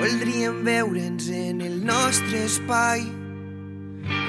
[0.00, 3.02] Voldríem veure'ns en el nostre espai,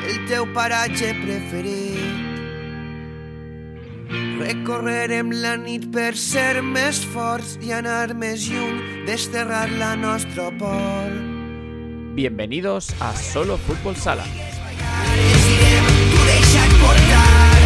[0.03, 2.17] el teu paratge preferit.
[4.41, 11.15] Recorrerem la nit per ser més forts i anar més lluny, desterrar la nostra por.
[12.19, 14.27] Bienvenidos a Solo Fútbol Sala.
[14.27, 17.65] Tu deixa't portar,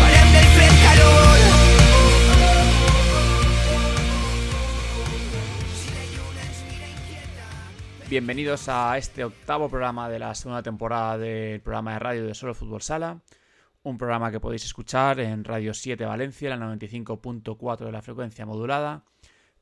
[0.00, 1.41] farem del fred calor.
[8.12, 12.52] Bienvenidos a este octavo programa de la segunda temporada del programa de radio de Solo
[12.52, 13.22] Fútbol Sala.
[13.84, 19.06] Un programa que podéis escuchar en Radio 7 Valencia, la 95.4 de la frecuencia modulada.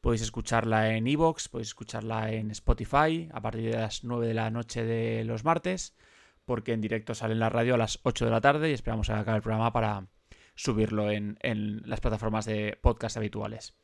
[0.01, 4.51] Podéis escucharla en iVoox, podéis escucharla en Spotify a partir de las 9 de la
[4.51, 5.97] noche de los martes,
[6.45, 9.11] porque en directo sale en la radio a las 8 de la tarde y esperamos
[9.11, 10.09] a que acabe el programa para
[10.56, 13.80] subirlo en, en las plataformas de podcast habituales.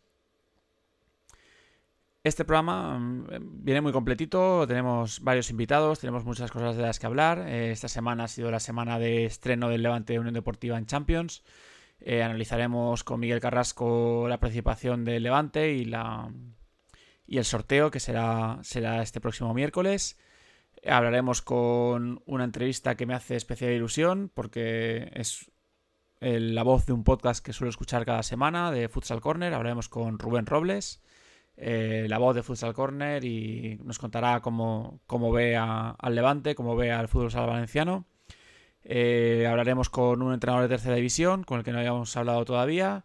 [2.26, 3.26] Este programa mm,
[3.62, 7.44] viene muy completito, tenemos varios invitados, tenemos muchas cosas de las que hablar.
[7.46, 10.86] Eh, esta semana ha sido la semana de estreno del Levante de Unión Deportiva en
[10.86, 11.44] Champions.
[12.00, 16.28] Eh, analizaremos con Miguel Carrasco la participación del Levante y, la,
[17.28, 20.18] y el sorteo que será, será este próximo miércoles.
[20.84, 25.48] Hablaremos con una entrevista que me hace especial ilusión porque es
[26.18, 29.54] el- la voz de un podcast que suelo escuchar cada semana de Futsal Corner.
[29.54, 31.00] Hablaremos con Rubén Robles
[31.56, 36.76] eh, la voz de Futsal Corner y nos contará cómo, cómo ve al Levante, cómo
[36.76, 38.04] ve al fútbol valenciano.
[38.82, 43.04] Eh, hablaremos con un entrenador de tercera división, con el que no habíamos hablado todavía.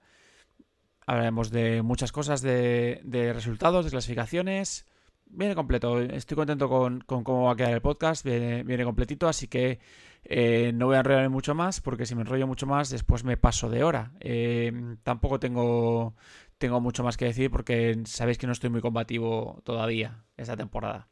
[1.08, 3.02] Hablaremos de muchas cosas, de,
[3.34, 4.86] resultados, de clasificaciones.
[5.26, 6.00] Viene completo.
[6.00, 8.26] Estoy contento con, con cómo va a quedar el podcast.
[8.26, 9.80] Viene, completito, así que
[10.24, 13.38] eh, no voy a enrollarme mucho más, porque si me enrollo mucho más, después me
[13.38, 14.12] paso de hora.
[15.04, 16.16] Tampoco tengo
[16.62, 21.10] tengo mucho más que decir porque sabéis que no estoy muy combativo todavía esta temporada.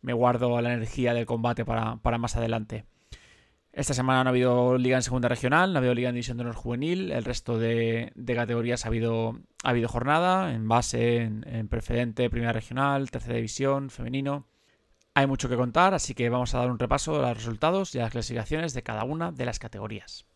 [0.00, 2.86] Me guardo la energía del combate para, para más adelante.
[3.72, 6.38] Esta semana no ha habido liga en segunda regional, no ha habido liga en división
[6.38, 11.46] de honor juvenil, el resto de, categorías ha habido, ha habido jornada, en base, en,
[11.46, 14.46] en preferente, primera regional, tercera división, femenino.
[15.12, 17.98] Hay mucho que contar, así que vamos a dar un repaso a los resultados y
[17.98, 20.26] a las clasificaciones de cada una de las categorías.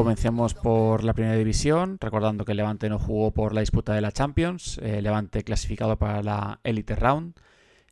[0.00, 4.12] Comencemos por la primera división, recordando que Levante no jugó por la disputa de la
[4.12, 7.34] Champions, eh, Levante clasificado para la Elite Round,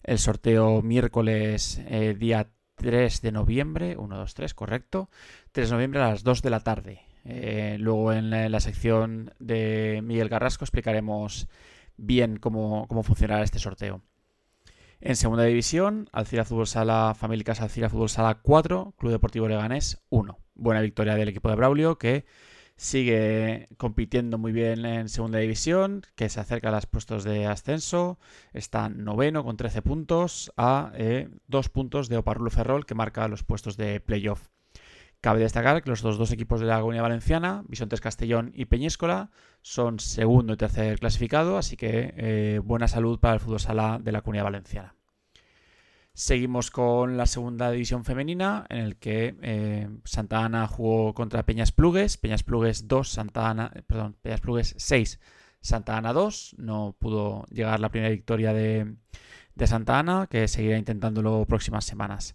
[0.03, 5.11] el sorteo miércoles eh, día 3 de noviembre, 1, 2, 3, correcto,
[5.53, 7.03] 3 de noviembre a las 2 de la tarde.
[7.27, 11.47] Eh, luego en la, sección de Miguel Carrasco explicaremos
[11.99, 14.01] bien cómo, cómo funcionará este sorteo.
[15.03, 20.39] En segunda división, Alcira Fútbol Sala, Famílicas Alcira Fútbol Sala 4, Club Deportivo Leganés 1.
[20.59, 22.27] Buena victoria del equipo de Braulio que
[22.77, 28.19] sigue compitiendo muy bien en segunda división, que se acerca a los puestos de ascenso,
[28.53, 33.43] está noveno con 13 puntos a eh, dos puntos de Oparrulo Ferrol que marca los
[33.43, 34.49] puestos de playoff.
[35.21, 39.31] Cabe destacar que los dos, dos equipos de la Comunidad Valenciana, Bisontes Castellón y Peñíscola,
[39.63, 44.13] son segundo y tercer clasificado, así que eh, buena salud para el fútbol sala de
[44.13, 44.98] la Comunidad Valenciana.
[46.19, 51.71] Seguimos con la segunda división femenina, en el que eh, Santa Ana jugó contra Peñas
[51.71, 55.21] Plugues, Peñas Plugues 2, Santa Ana, eh, perdón, Peñas Plugues 6,
[55.61, 56.57] Santa Ana 2.
[56.59, 58.97] No pudo llegar la primera victoria de,
[59.55, 62.35] de Santa Ana, que seguirá intentándolo próximas semanas.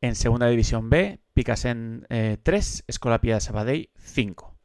[0.00, 4.56] En segunda división B, Picasen eh, 3, Escolapia de Sabadell 5.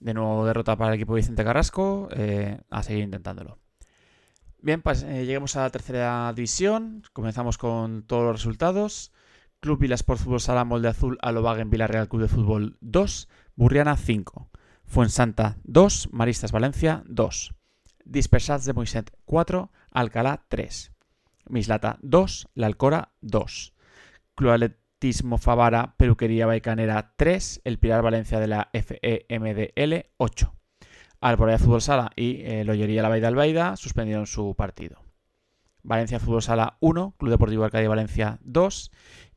[0.00, 3.58] De nuevo derrota para el equipo Vicente Carrasco, eh, a seguir intentándolo.
[4.60, 7.02] Bien, pues eh, a la tercera división.
[7.12, 9.12] Comenzamos con todos los resultados.
[9.60, 14.50] Club Vilasport Fútbol Sala Molde Azul Alobagen Villarreal Club de Fútbol 2, Burriana 5,
[14.84, 17.54] Fuensanta 2, Maristas Valencia 2,
[18.04, 20.92] Dispersats de Moiset 4, Alcalá 3,
[21.48, 23.74] Mislata 2, La Alcora 2,
[24.36, 30.57] Club Atletismo Favara Peluquería Baicanera 3, El Pilar Valencia de la FEMDL 8.
[31.20, 35.04] Alboraya Fútbol Sala y eh, La Baida Albaida suspendieron su partido.
[35.82, 38.90] Valencia Fútbol Sala 1, Club Deportivo Arcadia Valencia 2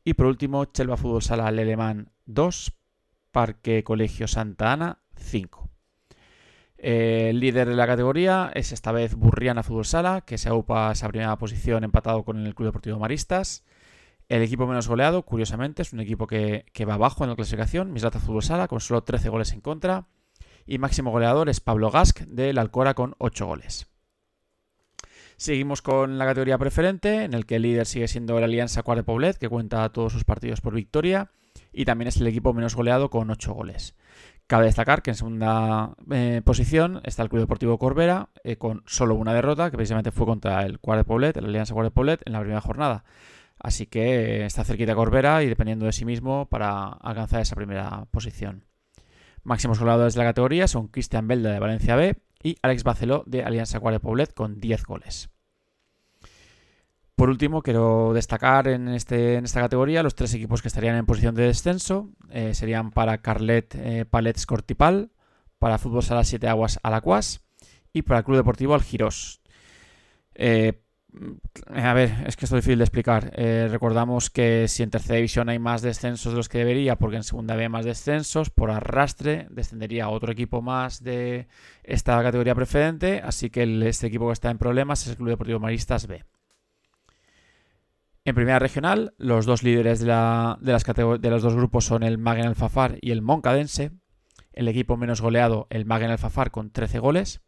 [0.04, 2.72] y por último Chelva Fútbol Sala Lelemán 2,
[3.30, 5.70] Parque Colegio Santa Ana 5.
[6.84, 10.88] Eh, el líder de la categoría es esta vez Burriana Fútbol Sala, que se aupa
[10.88, 13.64] a esa primera posición empatado con el Club Deportivo Maristas.
[14.28, 18.18] El equipo menos goleado, curiosamente, es un equipo que, va abajo en la clasificación, Mislata
[18.18, 20.08] Fútbol Sala, con solo 13 goles en contra.
[20.66, 23.86] Y máximo goleador es Pablo Gask del Alcora con 8 goles.
[25.36, 28.98] Seguimos con la categoría preferente, en el que el líder sigue siendo la Alianza Cuart
[28.98, 31.32] de Poblet, que cuenta todos sus partidos por victoria,
[31.72, 33.96] y también es el equipo menos goleado con 8 goles.
[34.46, 39.14] Cabe destacar que en segunda eh, posición está el Club Deportivo Corbera, eh, con solo
[39.14, 42.22] una derrota, que precisamente fue contra el Cuart de Poblet, la Alianza Cuart de Poblet,
[42.24, 43.04] en la primera jornada.
[43.58, 48.06] Así que eh, está cerquita Corbera y dependiendo de sí mismo para alcanzar esa primera
[48.10, 48.64] posición.
[49.44, 53.42] Máximos goleadores de la categoría son Cristian Belda de Valencia B y Alex Baceló de
[53.42, 55.30] Alianza Cuare Poblet con 10 goles.
[57.16, 61.06] Por último, quiero destacar en, este, en esta categoría los tres equipos que estarían en
[61.06, 62.10] posición de descenso.
[62.30, 65.12] Eh, serían para Carlet eh, Palets Cortipal,
[65.58, 67.42] para Fútbol Sala 7 Aguas Alacuas
[67.92, 69.40] y para el Club Deportivo Algiros.
[70.34, 70.82] Eh,
[71.66, 73.32] a ver, es que esto es difícil de explicar.
[73.36, 77.16] Eh, recordamos que si en tercera división hay más descensos de los que debería, porque
[77.16, 81.48] en segunda había más descensos, por arrastre descendería otro equipo más de
[81.82, 85.60] esta categoría preferente, así que este equipo que está en problemas es el Club Deportivo
[85.60, 86.24] Maristas B.
[88.24, 92.98] En primera regional, los dos líderes de, de los dos grupos son el Magen Alfafar
[93.00, 93.90] y el Moncadense.
[94.52, 97.40] El equipo menos goleado, el Magen Alfafar, con 13 goles.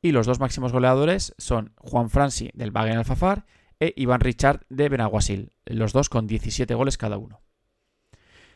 [0.00, 3.46] Y los dos máximos goleadores son Juan Franci del Wagen Alfafar
[3.80, 7.42] e Iván Richard de Benaguasil, los dos con 17 goles cada uno.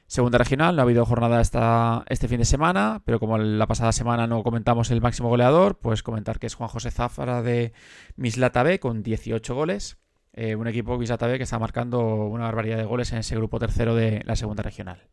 [0.06, 3.92] Segunda regional, no ha habido jornada esta, este fin de semana, pero como la pasada
[3.92, 7.72] semana no comentamos el máximo goleador, pues comentar que es Juan José Záfara de
[8.16, 9.98] Mislata B con 18 goles.
[10.34, 13.58] Eh, un equipo Mislata B que está marcando una barbaridad de goles en ese grupo
[13.58, 15.08] tercero de la segunda regional.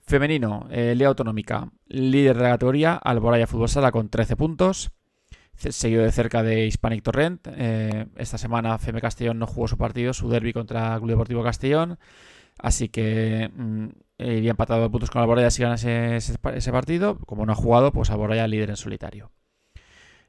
[0.00, 4.90] Femenino, eh, Liga Autonómica, líder de la categoría, Alboraya Fútbol Sala con 13 puntos
[5.58, 7.46] seguido de cerca de Hispanic Torrent.
[7.50, 11.98] Eh, esta semana FM Castellón no jugó su partido, su derby contra Club Deportivo Castellón.
[12.58, 13.86] Así que mm,
[14.18, 17.18] iría empatado de puntos con Alboraya si gana ese, partido.
[17.20, 19.32] Como no ha jugado, pues Alboraya líder en solitario.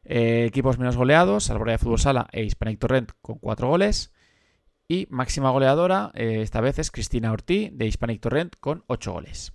[0.03, 4.11] Eh, equipos menos goleados, Alboraya Fútbol Sala e Hispanic Torrent con 4 goles.
[4.87, 9.53] Y máxima goleadora, eh, esta vez es Cristina Ortiz de Hispanic Torrent con 8 goles.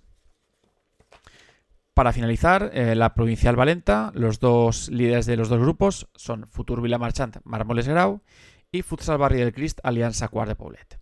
[1.95, 6.81] Para finalizar, eh, la Provincial Valenta, los dos líderes de los dos grupos son Futur
[6.81, 8.21] Vila Marchant Marmoles Grau
[8.69, 10.99] y Futsal Barri del Crist Alianza Cuart de Poblet.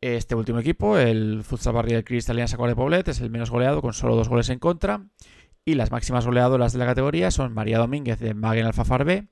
[0.00, 3.50] Este último equipo, el Futsal Barri del Crist Alianza Cuart de Poblet, es el menos
[3.50, 5.08] goleado con solo dos goles en contra.
[5.64, 9.26] Y las máximas goleadoras de la categoría son María Domínguez de Maguen Alfafar B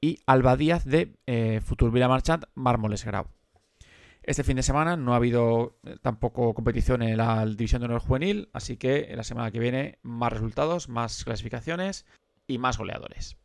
[0.00, 3.35] y Alba Díaz de eh, Futur Vila Marchant Mármoles Grau.
[4.26, 8.00] Este fin de semana no ha habido eh, tampoco competición en la División de Honor
[8.00, 12.06] Juvenil, así que la semana que viene más resultados, más clasificaciones
[12.48, 13.36] y más goleadores.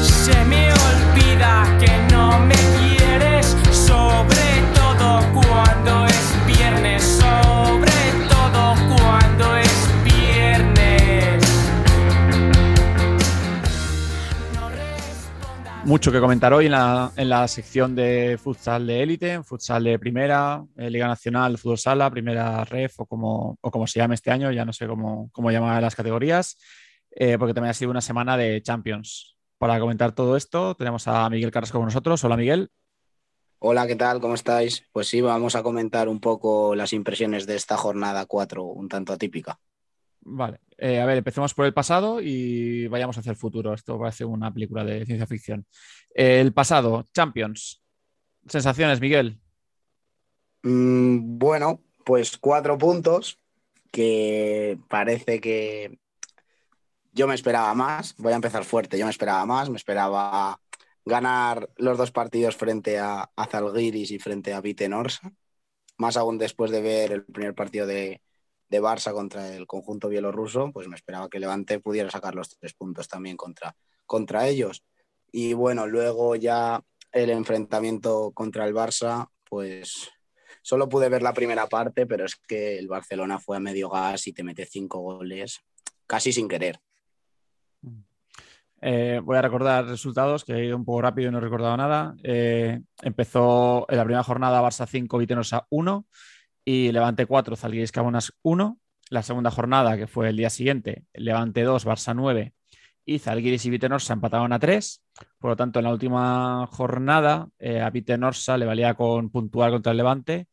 [0.00, 2.61] Se me olvida que no me
[15.84, 20.88] mucho que comentar hoy en la, sección de futsal de élite, futsal de primera, eh,
[20.90, 24.72] Liga Nacional, Fútbol Sala, Primera Ref o como, como se llame este año, ya no
[24.72, 26.56] sé cómo, cómo llamar las categorías,
[27.10, 29.36] eh, porque también ha sido una semana de Champions.
[29.58, 32.22] Para comentar todo esto, tenemos a Miguel Carrasco con nosotros.
[32.24, 32.70] Hola, Miguel.
[33.58, 34.20] Hola, ¿qué tal?
[34.20, 34.84] ¿Cómo estáis?
[34.92, 39.12] Pues sí, vamos a comentar un poco las impresiones de esta jornada 4, un tanto
[39.12, 39.60] atípica.
[40.24, 43.74] Vale, eh, a ver, empecemos por el pasado y vayamos hacia el futuro.
[43.74, 45.66] Esto parece una película de ciencia ficción.
[46.14, 47.82] el pasado, Champions.
[48.46, 49.40] Sensaciones, Miguel.
[50.62, 53.38] Mm, bueno, pues cuatro puntos
[53.90, 55.98] que parece que
[57.12, 58.14] yo me esperaba más.
[58.18, 58.98] Voy a empezar fuerte.
[58.98, 59.70] Yo me esperaba más.
[59.70, 60.60] Me esperaba
[61.04, 63.48] ganar los dos partidos frente a, a
[63.82, 65.32] y frente a Vitenorsa.
[65.96, 68.22] Más aún después de ver el primer partido de,
[68.72, 72.72] de Barça contra el conjunto bielorruso, pues me esperaba que Levante pudiera sacar los tres
[72.72, 73.76] puntos también contra,
[74.06, 74.82] contra ellos.
[75.30, 80.10] Y bueno, luego ya el enfrentamiento contra el Barça, pues
[80.62, 84.26] solo pude ver la primera parte, pero es que el Barcelona fue a medio gas
[84.26, 85.60] y te mete cinco goles
[86.06, 86.80] casi sin querer.
[88.80, 91.76] Eh, voy a recordar resultados, que he ido un poco rápido y no he recordado
[91.76, 92.14] nada.
[92.22, 96.06] Eh, empezó en la primera jornada Barça 5, Vitenosa 1
[96.64, 98.78] y Levante 4, Zalgiris Cabonas 1.
[99.10, 102.54] La segunda jornada, que fue el día siguiente, Levante 2, Barça 9
[103.04, 105.02] y Zalgiris y Vitenorsa empataron a 3.
[105.38, 109.92] Por lo tanto, en la última jornada eh, a Vitenorsa le valía con puntuar contra
[109.92, 110.48] el Levante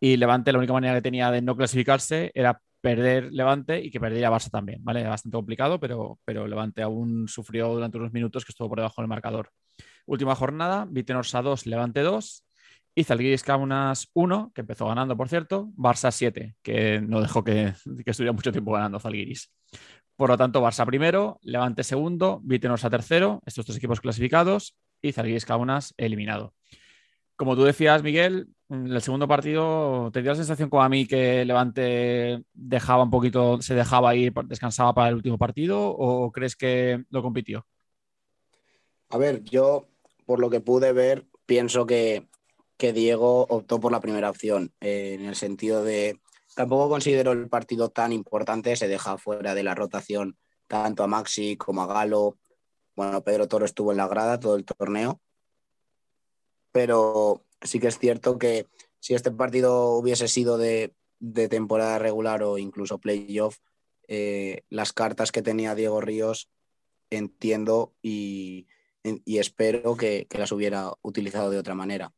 [0.00, 4.00] y Levante la única manera que tenía de no clasificarse era perder Levante y que
[4.00, 5.04] perdiera Barça también, ¿vale?
[5.04, 9.08] Bastante complicado, pero, pero Levante aún sufrió durante unos minutos que estuvo por debajo del
[9.08, 9.50] marcador.
[10.06, 12.44] Última jornada, Vitenorsa 2, Levante 2
[12.94, 17.72] y Zalgiris Kaunas 1, que empezó ganando, por cierto, Barça 7, que no dejó que,
[18.06, 19.50] estuviera mucho tiempo ganando Zalgiris.
[20.16, 25.44] Por lo tanto, Barça primero, Levante segundo, Vitenorsa tercero, estos tres equipos clasificados y Zalgiris
[25.44, 26.54] Kaunas eliminado.
[27.36, 31.04] Como tú decías, Miguel, en el segundo partido, ¿te dio la sensación como a mí
[31.06, 36.54] que Levante dejaba un poquito, se dejaba ir, descansaba para el último partido o crees
[36.54, 37.66] que lo compitió?
[39.10, 39.88] A ver, yo
[40.26, 42.28] por lo que pude ver, pienso que,
[42.78, 46.20] Diego optó por la primera opción, eh, en el sentido de,
[46.54, 51.56] tampoco considero el partido tan importante, se deja fuera de la rotación tanto a Maxi
[51.56, 52.38] como a Galo.
[52.96, 55.20] Bueno, Pedro Toro estuvo en la grada todo el torneo,
[56.72, 58.66] pero sí que es cierto que
[59.00, 60.94] si este partido hubiese sido de,
[61.48, 63.58] temporada regular o incluso playoff,
[64.08, 66.50] eh, las cartas que tenía Diego Ríos
[67.10, 68.66] entiendo y,
[69.02, 72.12] y espero que, las hubiera utilizado de otra manera.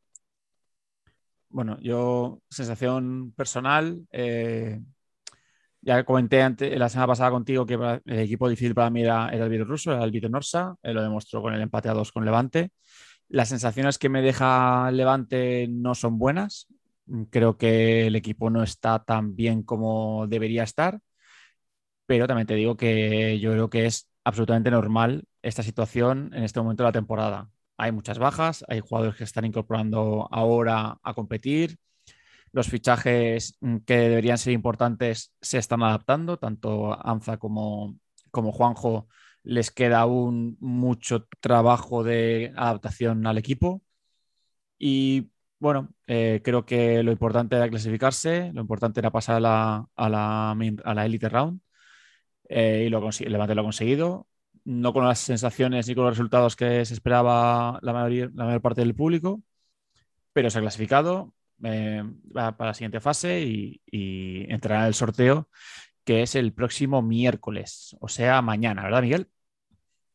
[1.49, 4.81] Bueno, yo, sensación personal, eh,
[5.81, 7.75] ya comenté antes, la semana pasada contigo que
[8.05, 11.41] el equipo difícil para mí era, el Vito Ruso, era el Vito Norsa, lo demostró
[11.43, 12.71] con el empate a dos con Levante.
[13.29, 16.69] Las sensaciones que me deja Levante no son buenas.
[17.31, 21.00] Creo que el equipo no está tan bien como debería estar,
[22.07, 26.61] pero también te digo que yo creo que es absolutamente normal esta situación en este
[26.61, 27.49] momento de la temporada.
[27.78, 31.78] Hay muchas bajas, hay jugadores que están incorporando ahora a competir.
[32.52, 37.99] Los fichajes mm, que deberían ser importantes se están adaptando, tanto Anza como,
[38.30, 39.09] como Juanjo
[39.42, 43.83] les queda aún mucho trabajo de adaptación al equipo.
[44.78, 49.88] Y bueno, eh, creo que lo importante era clasificarse, lo importante era pasar a la,
[49.97, 51.61] a la, a la Elite Round
[52.49, 54.28] eh, y lo Levante lo ha conseguido.
[54.66, 58.94] No con las sensaciones ni con los resultados que se esperaba la, mayor parte del
[58.94, 59.40] público,
[60.32, 61.32] pero se ha clasificado
[61.62, 63.80] eh, para la siguiente fase y,
[64.49, 65.49] entrará en el sorteo
[66.04, 69.28] que es el próximo miércoles, o sea, mañana, ¿verdad, Miguel?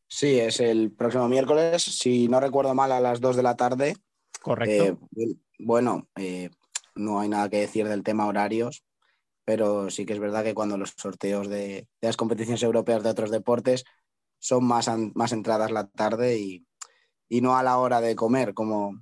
[0.08, 3.96] Sí, es el próximo miércoles, si no recuerdo mal, a las 2 de la tarde.
[4.40, 4.98] Correcto.
[5.18, 6.08] Eh, bueno,
[6.94, 8.84] no hay nada que decir del tema horarios
[9.44, 13.30] pero sí que es verdad que cuando los sorteos de, las competiciones europeas de otros
[13.30, 13.84] deportes
[14.42, 16.66] son más, más entradas la tarde y,
[17.40, 19.00] no a la hora de comer, como,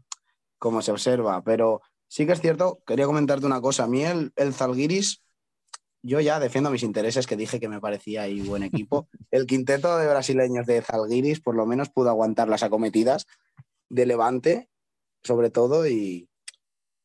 [0.59, 1.43] como se observa.
[1.43, 3.85] Pero sí que es cierto, quería comentarte una cosa.
[3.85, 5.25] A mí el, el Zalgiris,
[6.03, 9.09] yo ya defiendo mis intereses, que dije que me parecía ahí buen equipo.
[9.31, 13.27] El quinteto de brasileños de Zalgiris por lo menos pudo aguantar las acometidas
[13.89, 14.71] de Levante,
[15.23, 16.29] sobre todo, y,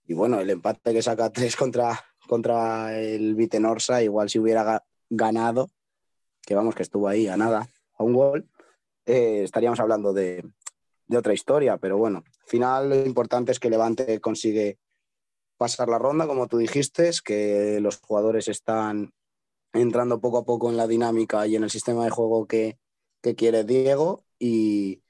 [0.06, 5.70] y bueno, el empate que saca tres contra, contra el Vitenorsa, igual si hubiera ganado,
[6.46, 8.49] que vamos, que estuvo ahí a nada, a un gol,
[9.05, 10.43] eh, estaríamos hablando de,
[11.15, 14.79] otra historia, pero bueno, al final lo importante es que Levante consigue
[15.57, 19.13] pasar la ronda, como tú dijiste, que los jugadores están
[19.71, 22.77] entrando poco a poco en la dinámica y en el sistema de juego que,
[23.37, 25.01] quiere Diego y,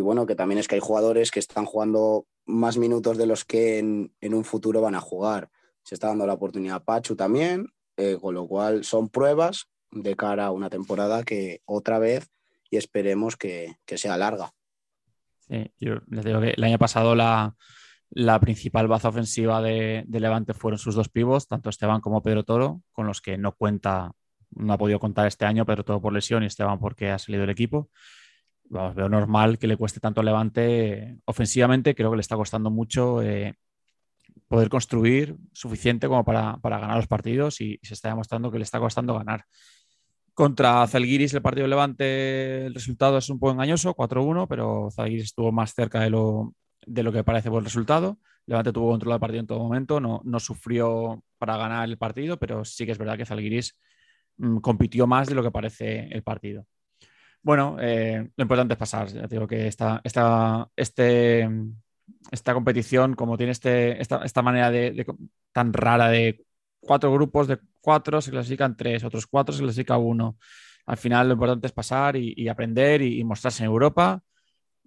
[0.00, 3.78] bueno, que también es que hay jugadores que están jugando más minutos de los que
[3.78, 5.50] en, en un futuro van a jugar.
[5.82, 10.16] Se está dando la oportunidad a Pachu también, eh, con lo cual son pruebas de
[10.16, 12.30] cara a una temporada que otra vez
[12.70, 14.52] y esperemos que, sea larga.
[15.40, 17.54] Sí, yo les digo que el año pasado la,
[18.40, 23.06] principal baza ofensiva de, Levante fueron sus dos pivos, tanto Esteban como Pedro Toro, con
[23.06, 24.12] los que no cuenta,
[24.50, 27.42] no ha podido contar este año, Pedro Toro por lesión y Esteban porque ha salido
[27.42, 27.90] del equipo.
[28.64, 32.70] Vamos, veo normal que le cueste tanto a Levante ofensivamente, creo que le está costando
[32.70, 33.56] mucho eh,
[34.50, 38.80] poder construir suficiente como para, ganar los partidos y, se está demostrando que le está
[38.80, 39.44] costando ganar.
[40.34, 45.24] Contra Zalgiris, el partido de Levante, el resultado es un poco engañoso, 4-1, pero Zalgiris
[45.24, 46.54] estuvo más cerca de lo,
[46.86, 48.18] de lo que parece por el resultado.
[48.46, 52.38] Levante tuvo control del partido en todo momento, no, no sufrió para ganar el partido,
[52.38, 53.76] pero sí que es verdad que Zalgiris
[54.38, 56.66] mm, compitió más de lo que parece el partido.
[57.42, 59.08] Bueno, eh, lo importante es pasar.
[59.08, 61.48] Ya digo que esta, esta, este,
[62.30, 65.06] esta competición, como tiene este, esta, manera de,
[65.52, 66.44] tan rara de
[66.80, 70.38] cuatro grupos de cuatro, se clasifican tres, otros cuatro se clasifica uno.
[70.86, 74.22] Al final lo importante es pasar y, aprender y, mostrarse en Europa.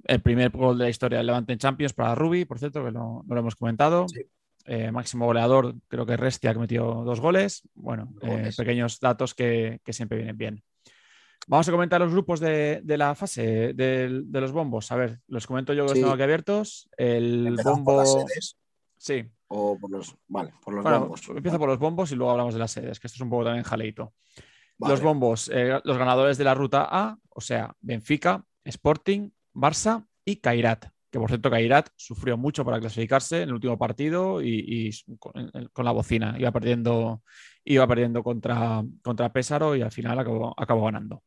[0.04, 2.92] El primer gol de la historia del Levante en Champions para Ruby, por cierto, que
[2.92, 4.06] no, lo hemos comentado.
[4.66, 7.62] Eh, máximo goleador, creo que Restia, que metió dos goles.
[7.74, 10.64] Bueno, eh, pequeños datos que, que siempre vienen bien.
[11.48, 14.92] Vamos a comentar los grupos de, la fase de, los bombos.
[14.92, 16.90] A ver, los comento yo que los tengo aquí abiertos.
[16.98, 18.26] El bombo.
[18.98, 19.26] Sí.
[19.56, 21.30] O por los, vale, por los Bueno, bombos.
[21.30, 23.46] Empiezo por los bombos y luego hablamos de las sedes, que esto es un poco
[23.46, 24.14] también jaleito.
[24.80, 24.94] Vale.
[24.94, 30.38] Los bombos, eh, los ganadores de la ruta A, o sea, Benfica, Sporting, Barça y
[30.38, 30.86] Kairat.
[31.12, 35.52] Que por cierto, Kairat sufrió mucho para clasificarse en el último partido y, y con,
[35.72, 36.36] con, la bocina.
[36.40, 37.22] Iba perdiendo,
[37.64, 41.22] iba perdiendo contra, contra Pésaro y al final acabó, acabó ganando.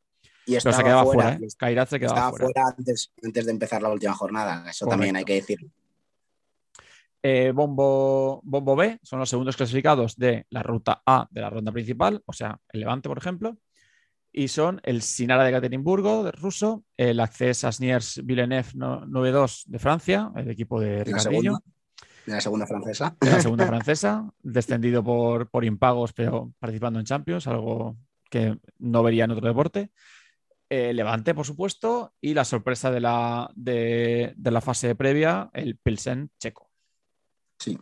[0.47, 1.47] Y Pero se quedaba fuera, ¿eh?
[1.57, 2.47] Kairat se quedaba estaba fuera.
[2.47, 4.69] fuera antes, antes de empezar la última jornada.
[4.69, 4.89] Eso Correcto.
[4.89, 5.71] también hay que decirlo.
[7.29, 11.73] Eh, bombo, bombo B son los segundos clasificados de la ruta A de la ronda
[11.73, 13.59] principal, o sea, el Levante, por ejemplo,
[14.31, 20.31] y son el Sinara de Caterimburgo, de ruso, el Access Asniers Villeneuve 9-2 de Francia,
[20.37, 21.59] el equipo de Ricardillo.
[22.27, 23.17] De la segunda francesa.
[23.21, 27.97] De la segunda francesa, descendido por, por impagos, pero participando en Champions, algo
[28.31, 29.91] que no vería en otro deporte.
[30.71, 35.77] Eh, Levante, por supuesto, y la sorpresa de la, de, de la fase previa, el
[35.77, 36.66] Pilsen checo.
[37.59, 37.79] Sí,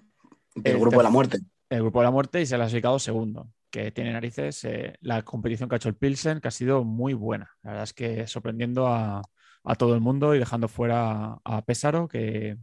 [0.57, 1.38] el, el grupo de la muerte.
[1.69, 5.23] El grupo de la muerte y se ha clasificado segundo, que tiene narices eh, la
[5.23, 7.50] competición que ha hecho el Pilsen, que ha sido muy buena.
[7.62, 9.23] La verdad es que sorprendiendo a,
[9.64, 12.59] a todo el mundo y dejando fuera a Pésaro, que,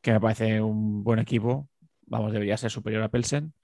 [0.00, 1.68] que, me parece un buen equipo.
[2.02, 3.54] Vamos, debería ser superior a Pilsen,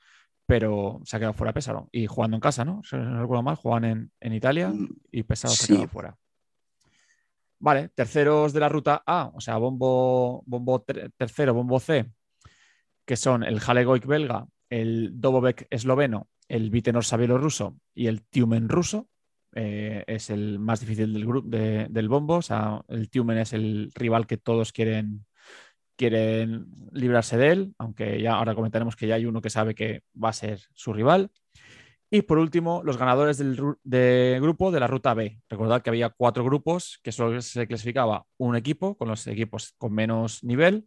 [0.47, 1.89] pero se ha quedado fuera Pésaro.
[1.93, 2.81] Y jugando en casa, ¿no?
[2.85, 4.73] Si no recuerdo mal, juegan en, en Italia
[5.11, 5.67] y Pésaro sí.
[5.67, 6.19] se ha quedado fuera.
[7.61, 12.09] Vale, terceros de la ruta A, o sea, bombo, bombo tercero, bombo C,
[13.09, 19.09] que son el Halegoik belga, el Dobovec esloveno, el Vitenorsa bielorruso y el Tiumen ruso.
[19.55, 22.35] Eh, es el más difícil del, grupo de, del bombo.
[22.35, 25.25] O sea, el Tiumen es el rival que todos quieren,
[25.97, 30.03] quieren librarse de él, aunque ya ahora comentaremos que ya hay uno que sabe que
[30.23, 31.31] va a ser su rival.
[32.11, 35.41] Y por último, los ganadores del de grupo de la ruta B.
[35.49, 39.95] Recordad que había cuatro grupos que solo se clasificaba un equipo con los equipos con
[39.95, 40.87] menos nivel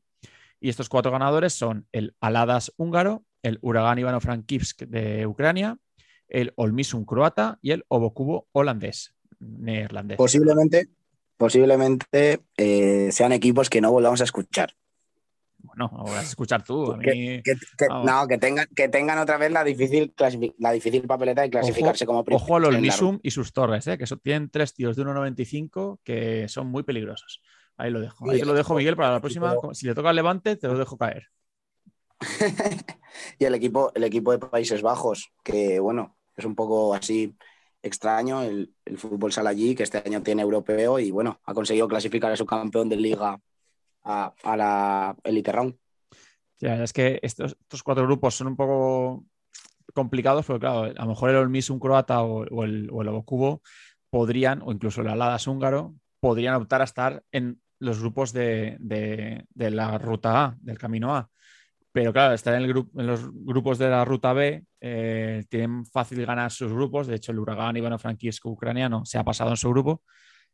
[0.61, 5.77] y estos cuatro ganadores son el Aladas húngaro, el Uragan Ivano-Frankivsk de Ucrania,
[6.29, 10.17] el Olmisum croata y el Obokubo holandés, neerlandés.
[10.17, 10.87] Posiblemente,
[11.35, 14.75] posiblemente eh, sean equipos que no volvamos a escuchar.
[15.57, 16.91] Bueno, no vas a escuchar tú.
[16.91, 20.13] A mí, que, que, que, no, que tengan, que tengan otra vez la difícil,
[20.59, 22.43] la difícil papeleta de clasificarse ojo, como primero.
[22.43, 26.47] Ojo al Olmisum y sus torres, eh, que son, tienen tres tíos de 1,95 que
[26.47, 27.41] son muy peligrosos.
[27.77, 28.29] Ahí lo dejo.
[28.29, 29.55] Ahí te lo dejo, Miguel, para la próxima.
[29.73, 31.27] Si le toca al Levante, te lo dejo caer.
[33.39, 37.35] y el equipo, el equipo de Países Bajos, que bueno, es un poco así
[37.81, 38.43] extraño.
[38.43, 42.31] El, el fútbol sale allí, que este año tiene europeo y bueno, ha conseguido clasificar
[42.31, 43.39] a su campeón de liga
[44.03, 45.75] a, a la Elite Round.
[46.59, 49.25] Ya, es que estos, estos, cuatro grupos son un poco
[49.93, 53.07] complicados, pero claro, a lo mejor el Olmis, un croata o, o el, o el
[53.07, 53.61] Obokubo
[54.09, 59.43] podrían, o incluso el Aladas húngaro, podrían optar a estar en los grupos de, de,
[59.53, 61.29] de, la ruta A, del camino A.
[61.91, 65.85] Pero claro, estar en, el grupo, en los grupos de la ruta B eh, tienen
[65.85, 67.07] fácil ganar sus grupos.
[67.07, 70.03] De hecho, el Uragan Ivano-Frankivsk ucraniano se ha pasado en su grupo.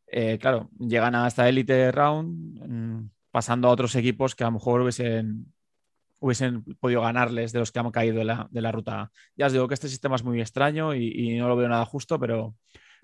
[0.07, 4.53] Eh, claro, llegan a esta élite round mmm, pasando a otros equipos que a lo
[4.53, 5.53] mejor hubiesen,
[6.19, 9.11] hubiesen podido ganarles de los que han caído de la, de la ruta A.
[9.35, 11.85] Ya os digo que este sistema es muy extraño y, y no lo veo nada
[11.85, 12.55] justo, pero,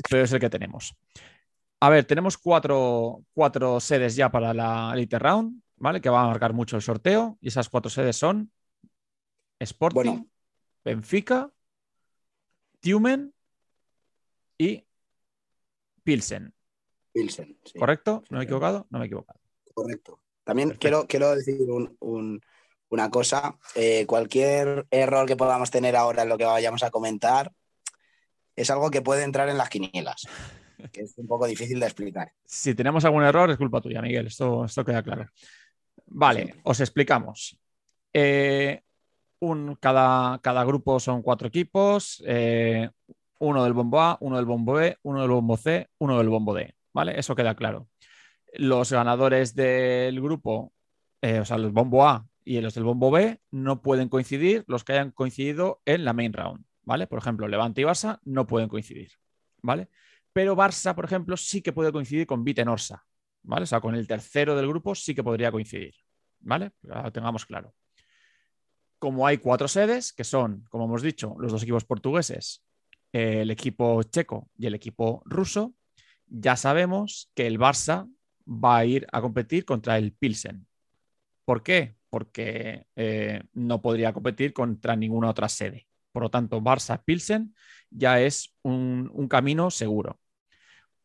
[0.09, 0.95] pero es el que tenemos.
[1.83, 5.99] A ver, tenemos cuatro, cuatro, sedes ya para la Elite Round, ¿vale?
[5.99, 7.37] Que va a marcar mucho el sorteo.
[7.41, 8.49] Y esas cuatro sedes son
[9.59, 10.27] Sporting, bueno.
[10.85, 11.51] Benfica,
[12.79, 13.33] Tumen
[14.57, 14.87] y
[16.05, 16.53] Pilsen.
[17.11, 17.59] Pilsen.
[17.65, 17.77] Sí.
[17.77, 18.23] ¿Correcto?
[18.29, 18.87] ¿No me he equivocado?
[18.89, 19.41] No me he equivocado.
[19.73, 20.21] Correcto.
[20.45, 22.39] También quiero, quiero decir un, un,
[22.87, 23.59] una cosa.
[23.75, 27.51] Eh, cualquier error que podamos tener ahora en lo que vayamos a comentar
[28.55, 30.27] es algo que puede entrar en las quinielas
[30.91, 32.31] que es un poco difícil de explicar.
[32.45, 34.27] Si tenemos algún error, es culpa tuya, Miguel.
[34.27, 35.27] Esto, esto queda claro.
[36.07, 37.59] Vale, os explicamos.
[38.13, 38.81] Eh,
[39.39, 42.89] un, cada, cada, grupo son cuatro equipos, eh,
[43.39, 46.53] uno del bombo A, uno del bombo B, uno del bombo C, uno del bombo
[46.53, 46.73] D.
[46.93, 47.19] ¿Vale?
[47.19, 47.87] Eso queda claro.
[48.53, 50.71] Los ganadores del grupo,
[51.21, 54.83] eh, o sea, los bombo A y los del bombo B, no pueden coincidir los
[54.83, 56.63] que hayan coincidido en la main round.
[56.83, 57.07] ¿Vale?
[57.07, 59.13] Por ejemplo, Levante y Barça no pueden coincidir.
[59.61, 59.87] ¿Vale?
[60.33, 63.05] Pero Barça, por ejemplo, sí que puede coincidir con Vitenorsa,
[63.43, 63.63] ¿vale?
[63.63, 65.93] O sea, con el tercero del grupo sí que podría coincidir,
[66.39, 66.71] ¿vale?
[66.81, 67.73] Lo tengamos claro.
[68.97, 72.63] Como hay cuatro sedes, que son, como hemos dicho, los dos equipos portugueses,
[73.11, 75.75] el equipo checo y el equipo ruso,
[76.25, 78.11] ya sabemos que el Barça
[78.47, 80.65] va a ir a competir contra el Pilsen.
[81.45, 81.95] ¿Por qué?
[82.09, 85.87] Porque eh, no podría competir contra ninguna otra sede.
[86.11, 87.53] Por lo tanto, Barça-Pilsen
[87.89, 90.19] ya es un, un camino seguro.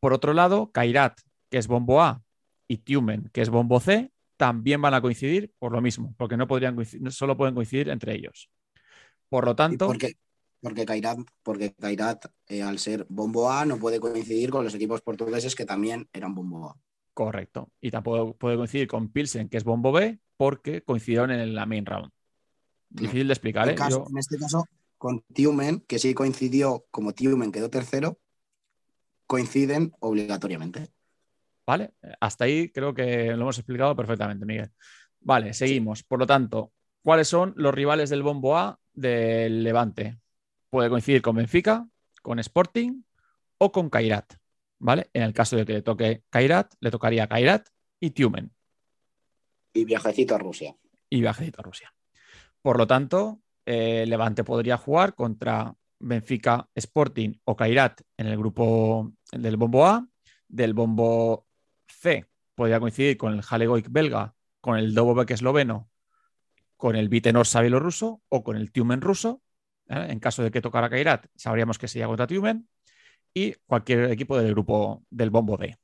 [0.00, 2.22] Por otro lado, Kairat, que es bombo A,
[2.68, 6.46] y Tumen, que es bombo C, también van a coincidir por lo mismo, porque no
[6.46, 8.50] podrían coincidir, solo pueden coincidir entre ellos.
[9.28, 9.86] Por lo tanto.
[9.86, 10.14] Porque,
[10.60, 15.02] porque Kairat, porque Kairat eh, al ser bombo A, no puede coincidir con los equipos
[15.02, 16.76] portugueses que también eran bombo A.
[17.14, 17.70] Correcto.
[17.80, 21.84] Y tampoco puede coincidir con Pilsen, que es bombo B, porque coincidieron en la main
[21.84, 22.10] round.
[22.88, 23.74] Difícil de explicar, ¿eh?
[23.74, 24.64] En este caso,
[24.96, 28.18] con Tiumen, que sí coincidió como Tiumen quedó tercero,
[29.28, 30.88] coinciden obligatoriamente.
[31.66, 34.70] Vale, hasta ahí creo que lo hemos explicado perfectamente, Miguel.
[35.20, 36.02] Vale, seguimos.
[36.02, 40.18] Por lo tanto, ¿cuáles son los rivales del bombo A del Levante?
[40.70, 41.86] Puede coincidir con Benfica,
[42.22, 43.02] con Sporting
[43.58, 44.34] o con Kairat.
[44.80, 45.10] ¿Vale?
[45.12, 47.68] En el caso de que le toque Kairat, le tocaría Kairat
[48.00, 48.50] y Tiumen.
[49.74, 50.74] Y viajecito a Rusia.
[51.10, 51.92] Y viajecito a Rusia.
[52.62, 59.12] Por lo tanto, eh, Levante podría jugar contra Benfica, Sporting o Kairat en el grupo
[59.32, 60.06] del bombo A.
[60.48, 61.46] Del bombo
[61.86, 65.90] C podría coincidir con el Halegoik belga, con el Dobovec esloveno,
[66.76, 69.42] con el Vitenorsa bielorruso o con el Tiumen ruso.
[69.88, 70.06] ¿eh?
[70.10, 72.68] En caso de que tocara Kairat, sabríamos que sería contra Tiumen
[73.34, 75.76] y cualquier equipo del grupo del bombo D.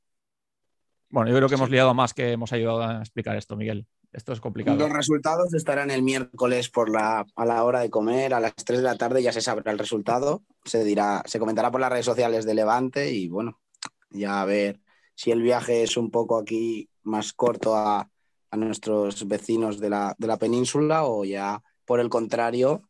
[1.09, 3.87] Bueno, yo creo que hemos liado más que hemos ayudado a explicar esto, Miguel.
[4.11, 4.77] Esto es complicado.
[4.77, 8.79] Los resultados estarán el miércoles por la, a la hora de comer, a las 3
[8.79, 10.43] de la tarde ya se sabrá el resultado.
[10.65, 13.61] Se dirá, se comentará por las redes sociales de Levante y bueno,
[14.09, 14.81] ya a ver
[15.13, 18.09] si el viaje es un poco aquí más corto a,
[18.51, 22.83] nuestros vecinos de la, península o ya por el contrario,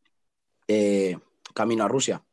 [0.67, 1.17] eh,
[1.55, 2.23] camino a Rusia.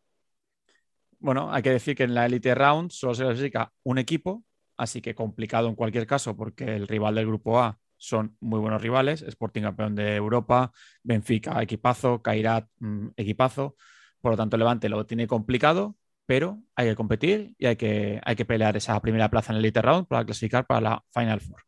[1.19, 4.45] Bueno, hay que decir que en la Elite Round solo se clasifica un equipo,
[4.77, 8.83] así que complicado en cualquier caso porque el rival del grupo A son muy buenos
[8.83, 13.77] rivales, Sporting campeón de Europa, Benfica equipazo, Kairat mm, equipazo,
[14.23, 18.37] por lo tanto Levante lo tiene complicado, pero hay que competir y hay que, hay
[18.37, 21.63] que pelear esa primera plaza en el Elite Round para clasificar para la Final Four.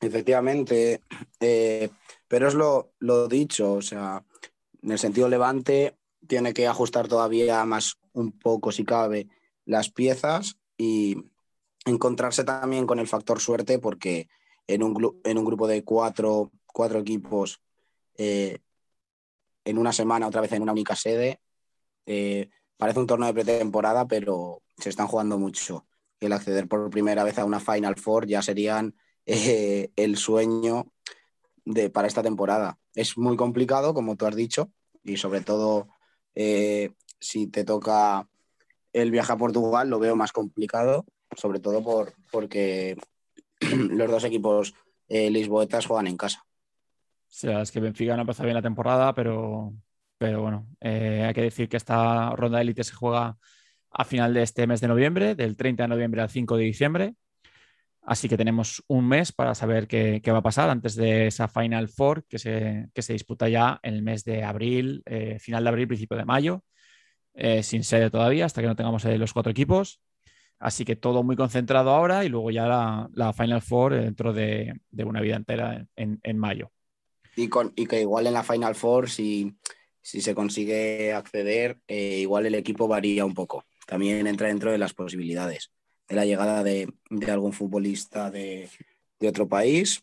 [0.00, 1.02] Efectivamente,
[1.40, 1.90] eh,
[2.26, 2.92] pero es lo,
[3.28, 4.24] dicho, o sea,
[4.82, 9.28] en el sentido Levante tiene que ajustar todavía más un poco, si cabe,
[9.64, 11.16] las piezas y
[11.84, 14.28] encontrarse también con el factor suerte, porque
[14.66, 17.60] en un, en un grupo de cuatro, cuatro equipos
[18.16, 18.58] eh,
[19.68, 21.40] en una semana, otra vez en una única sede,
[22.06, 25.86] eh, parece un torneo de pretemporada, pero se están jugando mucho.
[26.20, 28.94] El acceder por primera vez a una Final Four ya serían
[29.26, 30.90] eh, el sueño
[31.66, 32.78] de, para esta temporada.
[32.94, 34.72] Es muy complicado, como tú has dicho,
[35.04, 35.88] y sobre todo
[36.34, 38.26] eh, si te toca
[38.94, 41.04] el viaje a Portugal, lo veo más complicado,
[41.36, 42.96] sobre todo por, porque
[43.60, 44.72] los dos equipos
[45.10, 46.47] lisboetas juegan en casa.
[47.28, 49.72] Sea, es que Benfica no empezado bien la temporada, pero
[50.18, 53.38] pero bueno, eh, hay que decir que esta ronda de élite se juega
[53.90, 57.14] a final de este mes de noviembre, del 30 de noviembre al 5 de diciembre.
[58.02, 61.88] Así que tenemos un mes para saber qué, va a pasar antes de esa Final
[61.88, 65.88] Four que se, se disputa ya en el mes de abril, eh, final de abril,
[65.88, 66.64] principio de mayo,
[67.34, 70.00] eh, sin sede todavía, hasta que no tengamos los cuatro equipos.
[70.58, 72.66] Así que todo muy concentrado ahora y luego ya
[73.14, 76.72] la, Final Four dentro de, una vida entera en, mayo.
[77.38, 79.54] Y, con, y que igual en la Final Four, si
[80.08, 83.66] si se consigue acceder, eh, igual el equipo varía un poco.
[83.86, 85.70] También entra dentro de las posibilidades
[86.08, 86.90] de la llegada de,
[87.30, 88.70] algún futbolista de,
[89.20, 90.02] otro país,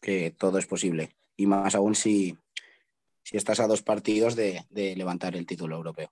[0.00, 1.14] que todo es posible.
[1.36, 2.38] Y más aún si,
[3.22, 4.64] si estás a dos partidos de,
[4.96, 6.10] levantar el título europeo.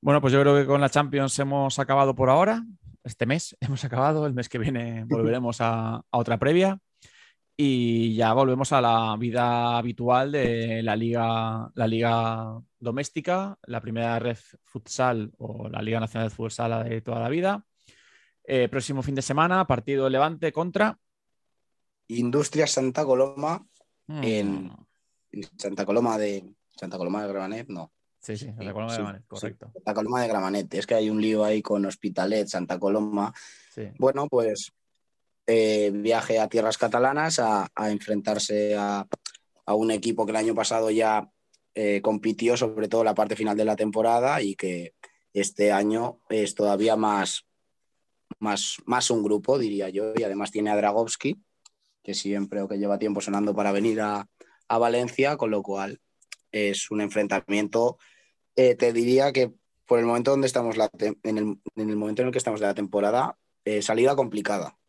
[0.00, 2.64] Bueno, pues yo creo que con la Champions hemos acabado por ahora.
[3.04, 6.80] Este mes hemos acabado, el mes que viene volveremos a, a otra previa
[7.62, 14.18] y ya volvemos a la vida habitual de la liga, la liga doméstica, la primera
[14.18, 17.62] red futsal o la Liga Nacional de Futsal de toda la vida.
[18.44, 20.98] Eh, próximo fin de semana, partido Levante contra
[22.08, 23.62] Industria Santa Coloma
[24.06, 24.24] hmm.
[24.24, 24.72] en
[25.58, 27.92] Santa Coloma de Santa Coloma de Gramanet, no.
[28.20, 29.70] Sí, sí, Santa Coloma de Gramanet, correcto.
[29.74, 33.34] Santa Coloma de Gramanet, es que hay un lío ahí con Hospitalet, Santa Coloma.
[33.98, 34.72] Bueno, pues
[35.46, 39.06] eh, viaje a tierras catalanas a, enfrentarse a,
[39.66, 41.30] un equipo que el año pasado ya
[41.74, 44.94] eh, compitió sobre todo la parte final de la temporada y que
[45.32, 47.46] este año es todavía más,
[48.40, 51.40] más, más un grupo, diría yo, y además tiene a Dragovski,
[52.02, 54.28] que siempre o que lleva tiempo sonando para venir a,
[54.68, 56.00] Valencia, con lo cual
[56.52, 57.98] es un enfrentamiento,
[58.54, 59.52] eh, te diría que
[59.84, 60.76] por el momento donde estamos
[61.22, 63.36] en, el, momento en el que estamos de la temporada,
[63.80, 64.79] salida complicada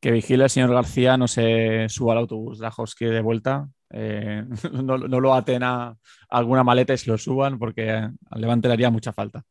[0.00, 3.68] que vigile el señor García no se suba al autobús de de vuelta.
[3.90, 5.96] Eh, no, lo aten a
[6.28, 9.42] alguna maleta y se lo suban porque al Levante le haría mucha falta.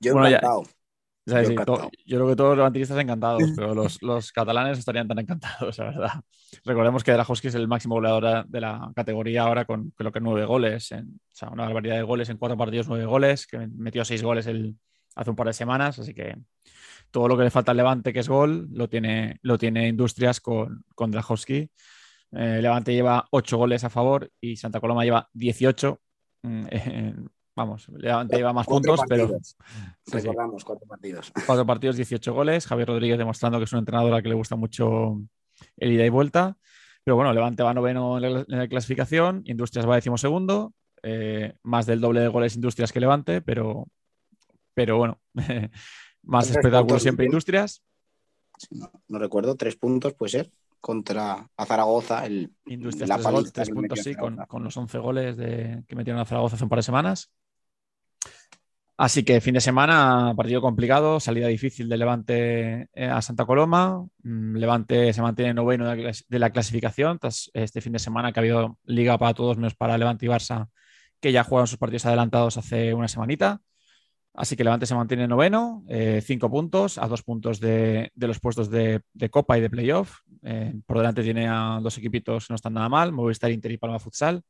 [0.00, 0.28] Yo bueno,
[2.06, 6.12] yo, creo que todos los levantistas encantados, pero los, catalanes estarían tan encantados, la verdad.
[6.64, 10.44] Recordemos que Drajowski es el máximo goleador de la categoría ahora con creo que nueve
[10.44, 14.04] goles, en, o sea, una barbaridad de goles en cuatro partidos, nueve goles, que metió
[14.04, 14.76] seis goles el,
[15.14, 16.36] hace un par de semanas, así que
[17.10, 20.40] todo lo que le falta al Levante, que es gol, lo tiene, lo tiene Industrias
[20.40, 21.70] con, con Drajowski.
[22.32, 26.00] Eh, Levante lleva ocho goles a favor y Santa Coloma lleva 18.
[26.42, 27.14] Mm, eh,
[27.56, 29.30] vamos, Levante lleva más puntos, pero.
[30.06, 31.32] Recordamos, cuatro partidos.
[31.46, 32.66] Cuatro partidos, 18 goles.
[32.66, 35.20] Javier Rodríguez demostrando que es un entrenador a que le gusta mucho
[35.76, 36.56] el ida y vuelta.
[37.04, 42.00] Pero bueno, Levante va noveno en la, clasificación, Industrias va décimo segundo, eh, más del
[42.00, 43.88] doble de goles Industrias que Levante, pero,
[44.74, 45.18] pero bueno,
[46.22, 47.82] más espectáculo siempre Industrias.
[49.08, 52.26] No, recuerdo, tres puntos puede ser contra a Zaragoza.
[52.26, 56.56] El, Industrias, la tres, puntos, sí, con, los 11 goles de, que metieron a Zaragoza
[56.56, 57.30] hace un par de semanas.
[58.96, 64.06] Así que fin de semana, partido complicado, salida difícil de Levante eh, a Santa Coloma.
[64.22, 68.42] Mm, Levante se mantiene noveno de la clasificación tras este fin de semana que ha
[68.42, 70.68] habido liga para todos menos para Levante y Barça,
[71.18, 73.62] que ya jugaron sus partidos adelantados hace una semanita.
[74.32, 78.70] Así que Levante se mantiene noveno, eh, cinco puntos, a dos puntos de, los puestos
[78.70, 80.20] de, Copa y de Playoff.
[80.42, 83.76] Eh, por delante tiene a dos equipitos que no están nada mal, Movistar Inter y
[83.76, 84.42] Palma Futsal.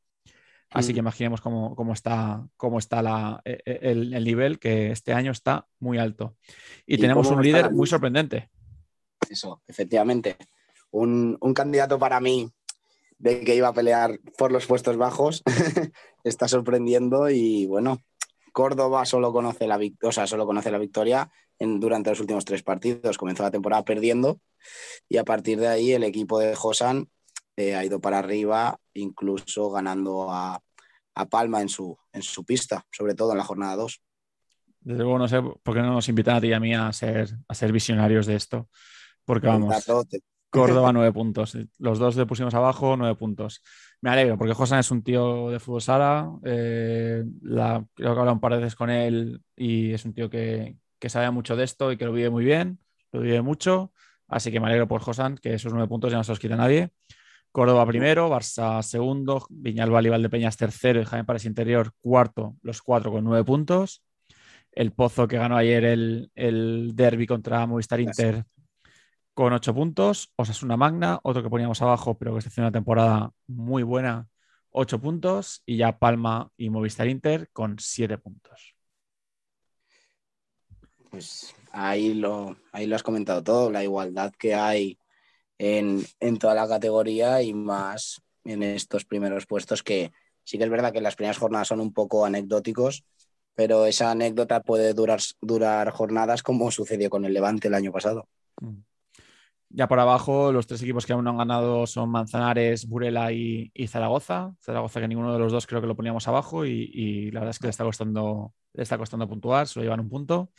[0.73, 5.67] Así que imaginemos cómo, está, cómo está e, e, el, nivel, que este año está
[5.79, 6.37] muy alto.
[6.85, 8.49] Y, tenemos un líder muy sorprendente.
[9.29, 10.37] Eso, efectivamente.
[10.91, 12.49] Un, candidato para mí
[13.17, 15.43] de que iba a pelear por los puestos bajos
[16.23, 17.99] está sorprendiendo y bueno,
[18.51, 23.17] Córdoba solo conoce la, victoria, solo conoce la victoria en, durante los últimos tres partidos.
[23.17, 24.39] Comenzó la temporada perdiendo
[25.07, 27.09] y a partir de ahí el equipo de Josan
[27.55, 30.61] eh, ha ido para arriba, incluso ganando a,
[31.29, 34.01] Palma en su, en su pista, sobre todo en la jornada 2.
[34.79, 36.91] Desde luego no sé por qué no nos invitan a ti y a mí a
[36.93, 38.69] ser, a ser visionarios de esto,
[39.23, 39.85] porque vamos,
[40.49, 43.61] Córdoba nueve puntos, los dos le pusimos abajo nueve puntos.
[44.01, 48.33] Me alegro, porque Josan es un tío de fútbol sala, eh, creo que he hablado
[48.33, 51.63] un par de veces con él y es un tío que, que sabe mucho de
[51.63, 52.79] esto y que lo vive muy bien,
[53.11, 53.93] lo vive mucho,
[54.27, 56.55] así que me alegro por Josan, que esos nueve puntos ya no se los quita
[56.55, 56.89] nadie.
[57.51, 63.11] Córdoba primero, Barça segundo, Viñalbal y Valdepeñas tercero y Jaime Pares Interior cuarto, los cuatro
[63.11, 64.01] con nueve puntos.
[64.71, 68.45] El Pozo que ganó ayer el, el derby contra Movistar Inter
[69.41, 70.31] con ocho puntos.
[70.35, 74.29] Osasuna Magna, otro que poníamos abajo, pero que está haciendo una temporada muy buena,
[74.69, 75.63] ocho puntos.
[75.65, 78.75] Y ya Palma y Movistar Inter con siete puntos.
[81.09, 84.99] Pues ahí lo, ahí lo has comentado todo, la igualdad que hay
[85.57, 86.05] en,
[86.39, 90.11] toda la categoría y más en estos primeros puestos que
[90.43, 93.05] sí que es verdad que las primeras jornadas son un poco anecdóticos,
[93.55, 98.27] pero esa anécdota puede durar, durar jornadas como sucedió con el Levante el año pasado.
[98.61, 98.90] Mm.
[99.73, 103.71] Ya por abajo, los tres equipos que aún no han ganado son Manzanares, Burela y,
[103.87, 104.53] Zaragoza.
[104.61, 107.59] Zaragoza que ninguno de los dos creo que lo poníamos abajo y, la verdad es
[107.59, 110.51] que le está costando, le está costando puntuar, solo llevan un punto.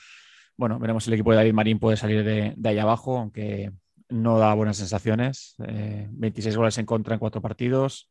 [0.56, 3.72] Bueno, veremos si el equipo de David Marín puede salir de, de ahí abajo, aunque
[4.12, 5.54] no da buenas sensaciones.
[5.58, 8.10] 26 eh, goles en contra en cuatro partidos.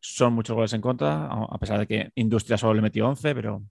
[0.00, 3.62] Son muchos goles en contra, a pesar de que Industria solo le metió 11, pero,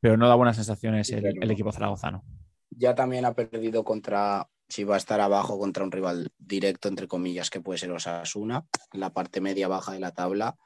[0.00, 2.24] pero no da buenas sensaciones el, equipo zaragozano.
[2.70, 7.08] Ya también ha perdido contra, si va a estar abajo contra un rival directo, entre
[7.08, 10.56] comillas, que puede ser Osasuna, en la parte media baja de la tabla,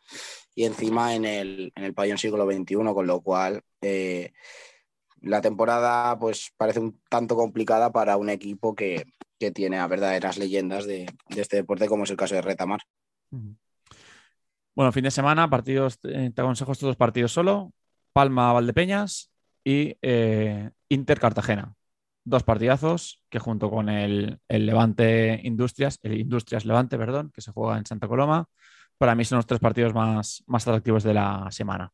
[0.54, 4.32] y encima en el, en el pabellón siglo XXI, con lo cual eh,
[5.20, 9.06] la temporada pues parece un tanto complicada para un equipo que,
[9.52, 11.04] tiene a verdaderas leyendas de,
[11.36, 12.80] este deporte, como es el caso de Retamar.
[14.74, 17.74] Bueno, fin de semana, partidos, eh, te aconsejo estos dos partidos solo,
[18.14, 19.30] Palma Valdepeñas
[19.62, 21.76] y eh, Inter Cartagena.
[22.24, 27.78] Dos partidazos que junto con el, Levante Industrias, el Industrias Levante, perdón, que se juega
[27.78, 28.48] en Santa Coloma,
[28.98, 31.92] para mí son los tres partidos más, más atractivos de la semana.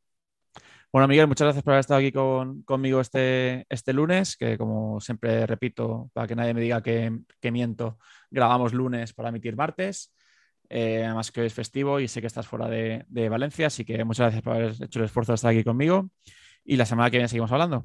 [0.93, 5.47] Bueno, Miguel, muchas gracias por haber estado aquí conmigo este, este lunes, que como siempre
[5.47, 7.13] repito, para que nadie me diga que,
[7.53, 10.13] miento, grabamos lunes para emitir martes.
[10.69, 14.05] Eh, además que hoy es festivo y sé que estás fuera de, Valencia, así que
[14.05, 16.11] muchas gracias por haber hecho el esfuerzo de estar aquí conmigo.
[16.65, 17.85] Y la semana que viene seguimos hablando.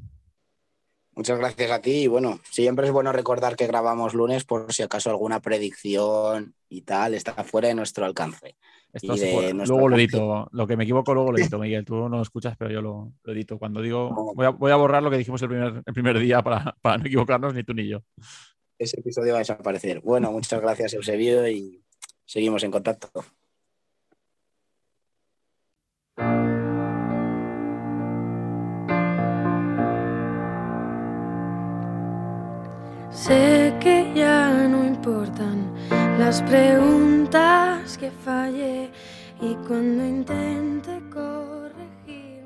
[1.16, 2.04] Muchas gracias a ti.
[2.04, 6.82] Y bueno, siempre es bueno recordar que grabamos lunes por si acaso alguna predicción y
[6.82, 8.56] tal está fuera de nuestro alcance.
[9.02, 10.50] Luego lo edito.
[10.52, 11.86] Lo que me equivoco, luego lo edito, Miguel.
[11.86, 13.58] Tú no lo escuchas, pero yo lo, edito.
[13.58, 16.98] Cuando digo, voy a, borrar lo que dijimos el primer, el primer día para, para,
[16.98, 18.02] no equivocarnos ni tú ni yo.
[18.78, 20.02] Ese episodio va a desaparecer.
[20.02, 21.82] Bueno, muchas gracias, Eusebio, y
[22.26, 23.10] seguimos en contacto.
[33.16, 35.74] Sé que ya no importan
[36.20, 38.92] las preguntas que falle
[39.42, 42.44] y cuando intente corregirme.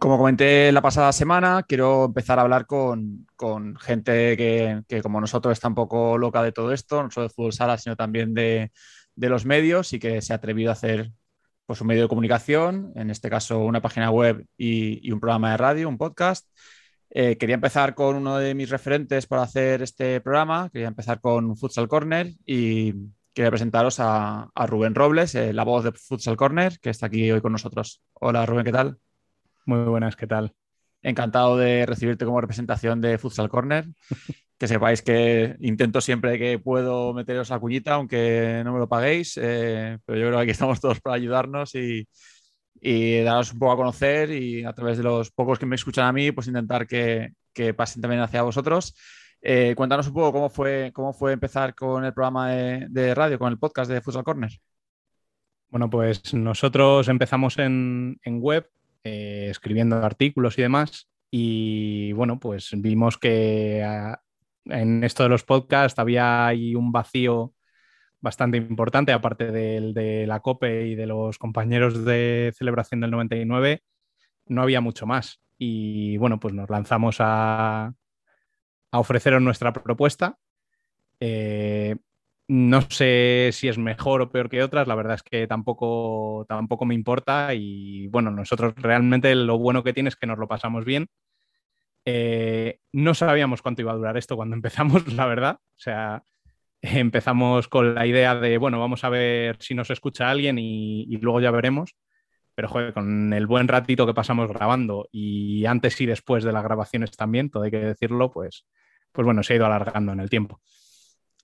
[0.00, 5.20] Como comenté la pasada semana, quiero empezar a hablar con, con gente que, que, como
[5.20, 8.34] nosotros, está un poco loca de todo esto, no solo de fútbol sala, sino también
[8.34, 8.72] de,
[9.14, 11.12] de los medios y que se ha atrevido a hacer
[11.64, 15.52] pues, un medio de comunicación, en este caso una página web y, y un programa
[15.52, 16.44] de radio, un podcast.
[17.10, 21.56] Eh, quería empezar con uno de mis referentes para hacer este programa, quería empezar con
[21.56, 22.92] Futsal Corner y
[23.32, 27.30] quería presentaros a, a Rubén Robles, eh, la voz de Futsal Corner, que está aquí
[27.30, 28.02] hoy con nosotros.
[28.12, 28.98] Hola Rubén, ¿qué tal?
[29.64, 30.52] Muy buenas, ¿qué tal?
[31.00, 33.86] Encantado de recibirte como representación de Futsal Corner.
[34.58, 39.38] que sepáis que intento siempre que puedo meteros la cuñita, aunque no me lo paguéis,
[39.40, 42.06] eh, pero yo creo que aquí estamos todos para ayudarnos y,
[42.80, 46.06] y, daros un poco a conocer y a través de los pocos que me escuchan
[46.06, 48.94] a mí, pues intentar que, que pasen también hacia vosotros.
[49.40, 53.52] Eh, cuéntanos un poco cómo fue, cómo fue empezar con el programa de, radio, con
[53.52, 54.50] el podcast de Futsal Corner.
[55.70, 58.68] Bueno, pues nosotros empezamos en, en web,
[59.04, 64.20] eh, escribiendo artículos y demás, y bueno, pues vimos que a,
[64.64, 67.52] en esto de los podcasts había ahí un vacío
[68.20, 73.82] bastante importante, aparte del de la COPE y de los compañeros de celebración del 99,
[74.46, 75.40] no había mucho más.
[75.58, 77.86] Y bueno, pues nos lanzamos a,
[78.90, 80.38] a ofreceros nuestra propuesta.
[81.20, 81.96] Eh,
[82.48, 86.86] no sé si es mejor o peor que otras, la verdad es que tampoco, tampoco
[86.86, 90.84] me importa y bueno, nosotros realmente lo bueno que tiene es que nos lo pasamos
[90.84, 91.08] bien
[92.10, 95.58] eh, no sabíamos cuánto iba a durar esto cuando empezamos, la verdad.
[95.60, 96.22] O sea,
[96.82, 101.16] empezamos con la idea de, bueno, vamos a ver si nos escucha alguien y, y
[101.18, 101.94] luego ya veremos.
[102.54, 106.64] Pero joder, con el buen ratito que pasamos grabando y antes y después de las
[106.64, 108.66] grabaciones también, todo hay que decirlo, pues,
[109.12, 110.60] pues bueno, se ha ido alargando en el tiempo.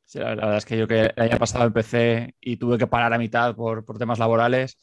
[0.04, 3.12] Sí, la verdad es que yo que el año pasado empecé y tuve que parar
[3.12, 4.76] a mitad por, por temas laborales.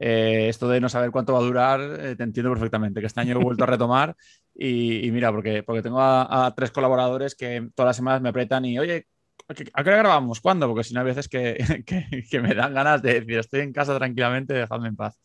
[0.00, 3.20] Eh, esto de no saber cuánto va a durar, eh, te entiendo perfectamente, que este
[3.20, 4.16] año he vuelto a retomar
[4.54, 8.30] y, y mira, porque, porque tengo a, a, tres colaboradores que todas las semanas me
[8.30, 9.06] apretan y, oye,
[9.48, 10.40] ¿a qué hora grabamos?
[10.40, 10.68] ¿Cuándo?
[10.68, 11.84] Porque si no hay veces que,
[12.30, 15.18] que, me dan ganas de decir, estoy en casa tranquilamente, dejadme en paz.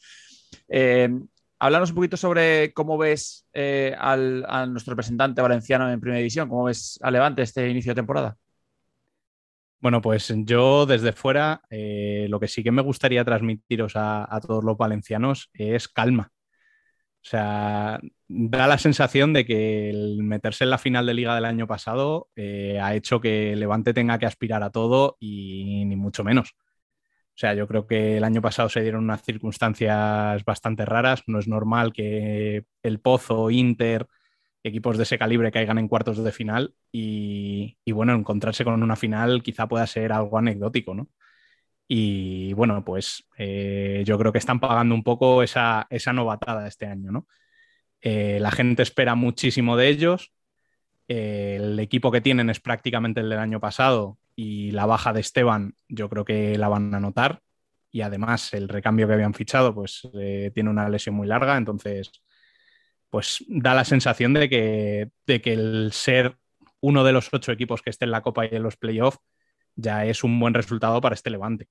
[0.67, 6.49] Eh, un poquito sobre cómo ves eh, al, a nuestro representante valenciano en Primera División,
[6.49, 8.37] cómo ves a Levante este inicio de temporada.
[9.81, 14.41] Bueno, pues yo desde fuera eh, lo que sí que me gustaría transmitiros a, a,
[14.41, 16.31] todos los valencianos es calma.
[17.21, 21.45] O sea, da la sensación de que el meterse en la final de liga del
[21.45, 26.23] año pasado eh, ha hecho que Levante tenga que aspirar a todo y ni mucho
[26.23, 26.51] menos.
[26.51, 31.23] O sea, yo creo que el año pasado se dieron unas circunstancias bastante raras.
[31.27, 34.07] No es normal que el Pozo, Inter,
[34.63, 38.95] equipos de ese calibre caigan en cuartos de final y, y, bueno, encontrarse con una
[38.97, 41.07] final quizá pueda ser algo anecdótico, ¿no?
[41.91, 46.85] Y bueno, pues eh, yo creo que están pagando un poco esa, esa novatada este
[46.85, 47.27] año, ¿no?
[47.99, 50.31] Eh, la gente espera muchísimo de ellos.
[51.07, 55.21] Eh, el equipo que tienen es prácticamente el del año pasado y la baja de
[55.21, 57.41] Esteban yo creo que la van a notar.
[57.91, 60.07] Y además el recambio que habían fichado pues
[60.53, 62.11] tiene una lesión muy larga, entonces
[63.09, 66.37] pues da la sensación de que, de que el ser
[66.81, 69.19] uno de los ocho equipos que esté en la Copa y en los playoffs
[69.75, 71.67] ya es un buen resultado para este Levante.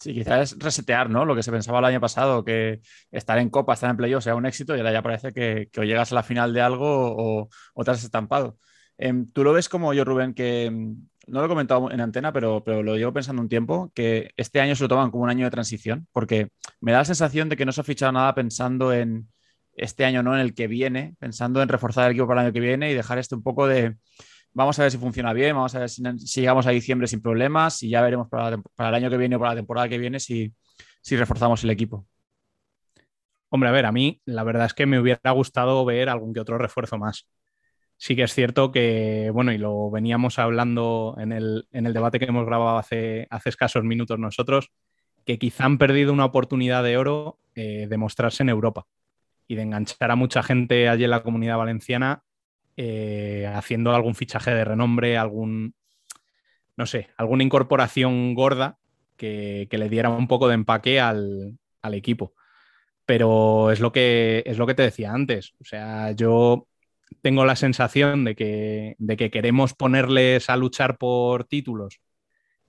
[0.00, 1.26] Sí, quizás es resetear, ¿no?
[1.26, 4.34] Lo que se pensaba el año pasado, que estar en Copa, estar en playoff sea
[4.34, 7.84] un éxito y ahora ya parece que, o llegas a la final de algo o,
[7.84, 8.56] te has estampado.
[8.96, 12.64] Eh, ¿Tú lo ves como yo, Rubén, que no lo he comentado en antena, pero,
[12.64, 15.44] pero lo llevo pensando un tiempo, que este año se lo toman como un año
[15.44, 16.08] de transición?
[16.12, 16.48] Porque
[16.80, 19.28] me da la sensación de que no se ha fichado nada pensando en
[19.74, 22.52] este año, no en el que viene, pensando en reforzar el equipo para el año
[22.54, 23.96] que viene y dejar este un poco de
[24.52, 26.02] vamos a ver si funciona bien, vamos a ver si,
[26.40, 29.52] llegamos a diciembre sin problemas y ya veremos para, el año que viene o para
[29.52, 30.52] la temporada que viene si,
[31.10, 32.06] reforzamos el equipo.
[33.48, 36.40] Hombre, a ver, a mí la verdad es que me hubiera gustado ver algún que
[36.40, 37.26] otro refuerzo más.
[37.96, 42.18] Sí que es cierto que, bueno, y lo veníamos hablando en el, en el debate
[42.18, 44.70] que hemos grabado hace, hace escasos minutos nosotros,
[45.26, 48.86] que quizá han perdido una oportunidad de oro eh, de mostrarse en Europa
[49.46, 52.22] y de enganchar a mucha gente allí en la comunidad valenciana
[52.82, 55.74] eh, haciendo algún fichaje de renombre, algún,
[56.78, 58.78] no sé, alguna incorporación gorda
[59.18, 62.32] que, que le diera un poco de empaque al, al, equipo.
[63.04, 65.52] Pero es lo, que, es lo que te decía antes.
[65.60, 66.68] O sea, yo
[67.20, 72.00] tengo la sensación de que, de que queremos ponerles a luchar por títulos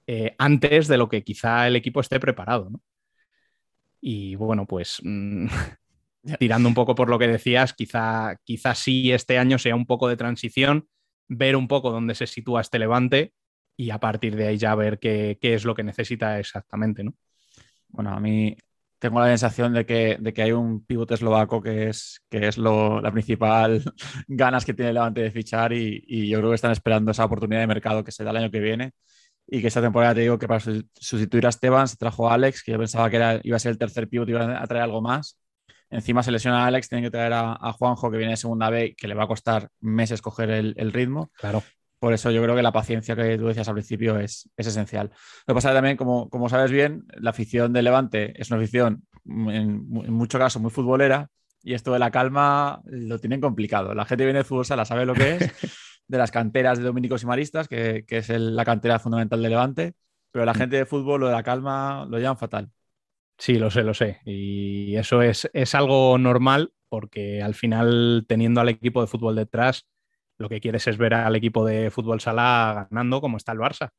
[0.07, 2.69] eh, antes de lo que quizá el equipo esté preparado.
[4.01, 5.47] Y bueno, pues mmm,
[6.39, 10.07] tirando un poco por lo que decías, quizá, quizá sí este año sea un poco
[10.07, 10.87] de transición,
[11.27, 13.33] ver un poco dónde se sitúa este levante
[13.77, 17.15] y a partir de ahí ya ver qué, qué es lo que necesita exactamente, ¿no?
[17.89, 18.55] Bueno, a mí
[18.99, 22.57] tengo la sensación de que, de que hay un pivote eslovaco que es, que es
[22.57, 23.83] lo, la principal
[24.27, 27.25] ganas que tiene el Levante de fichar y, y, yo creo que están esperando esa
[27.25, 28.91] oportunidad de mercado que se da el año que viene
[29.47, 30.61] y que esta temporada te digo que para
[30.93, 33.71] sustituir a Esteban se trajo a Alex, que yo pensaba que era, iba a ser
[33.71, 35.40] el tercer pivote, iba a traer algo más.
[35.91, 38.69] Encima se lesiona a Alex, tienen que traer a, a Juanjo, que viene de segunda
[38.69, 41.31] B, que le va a costar meses coger el, el ritmo.
[41.37, 41.61] Claro.
[41.99, 45.11] Por eso yo creo que la paciencia que tú decías al principio es, es esencial.
[45.45, 49.05] Lo que pasa también, como, como sabes bien, la afición de Levante es una afición
[49.25, 51.29] en, en mucho caso muy futbolera
[51.63, 53.93] y esto de la calma lo tienen complicado.
[53.93, 55.51] La gente viene de fútbol sala, sabe lo que es,
[56.07, 59.49] de las canteras de dominicos y maristas, que, que es el, la cantera fundamental de
[59.49, 59.93] Levante,
[60.31, 62.69] pero la gente de fútbol lo de la calma lo llevan fatal.
[63.41, 64.21] Sí, lo sé, lo sé.
[64.23, 69.87] Y eso es, es algo normal porque al final, teniendo al equipo de fútbol detrás,
[70.37, 73.89] lo que quieres es ver al equipo de fútbol sala ganando como está el Barça,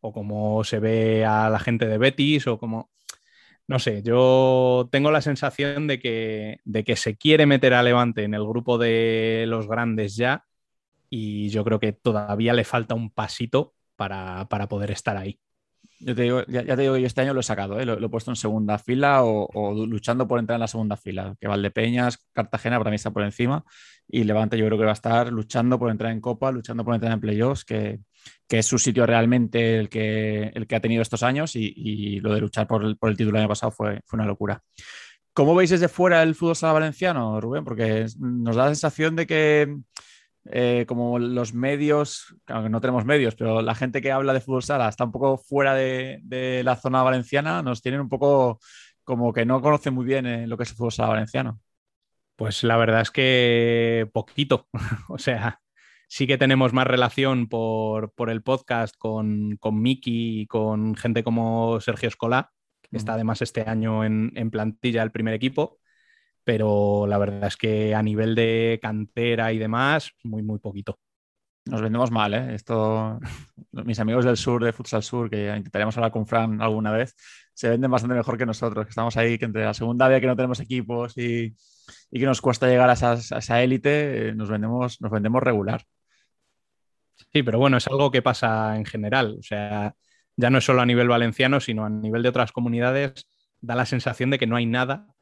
[0.00, 2.90] o como se ve a la gente de Betis, o como...
[3.68, 8.24] No sé, yo tengo la sensación de que, de que se quiere meter a Levante
[8.24, 10.44] en el grupo de los grandes ya,
[11.10, 15.40] y yo creo que todavía le falta un pasito para, para poder estar ahí.
[16.06, 17.86] Yo te digo, ya, te digo que yo este año lo he sacado, ¿eh?
[17.86, 21.34] lo, he puesto en segunda fila o, luchando por entrar en la segunda fila.
[21.40, 23.64] Que Valdepeñas, Cartagena para mí está por encima
[24.06, 26.94] y Levante yo creo que va a estar luchando por entrar en Copa, luchando por
[26.94, 28.00] entrar en playoffs, que,
[28.46, 32.20] que es su sitio realmente el que, el que ha tenido estos años y, y
[32.20, 34.62] lo de luchar por el, por el título el año pasado fue, fue una locura.
[35.32, 37.64] ¿Cómo veis desde fuera el fútbol sala valenciano, Rubén?
[37.64, 39.78] Porque nos da la sensación de que
[40.50, 44.40] eh, como los medios, claro que no tenemos medios, pero la gente que habla de
[44.40, 48.60] fútbol sala está un poco fuera de, de la zona valenciana, nos tienen un poco
[49.04, 51.60] como que no conocen muy bien eh, lo que es el fútbol sala valenciano.
[52.36, 54.68] Pues la verdad es que poquito,
[55.08, 55.60] o sea,
[56.08, 61.24] sí que tenemos más relación por, por el podcast con, con Miki y con gente
[61.24, 62.50] como Sergio Escolá,
[62.82, 65.78] que está además este año en, en plantilla del primer equipo
[66.44, 70.98] pero la verdad es que a nivel de cantera y demás, muy, muy poquito.
[71.66, 72.54] Nos vendemos mal, ¿eh?
[72.54, 73.18] Esto,
[73.72, 77.16] mis amigos del sur, de Futsal Sur, que intentaremos hablar con Fran alguna vez,
[77.54, 80.26] se venden bastante mejor que nosotros, que estamos ahí, que entre la segunda vez que
[80.26, 81.56] no tenemos equipos y,
[82.10, 85.42] y que nos cuesta llegar a, esas, a esa élite, eh, nos vendemos, nos vendemos
[85.42, 85.84] regular.
[87.32, 89.94] Sí, pero bueno, es algo que pasa en general, o sea,
[90.36, 93.26] ya no es solo a nivel valenciano, sino a nivel de otras comunidades,
[93.60, 95.13] da la sensación de que no hay nada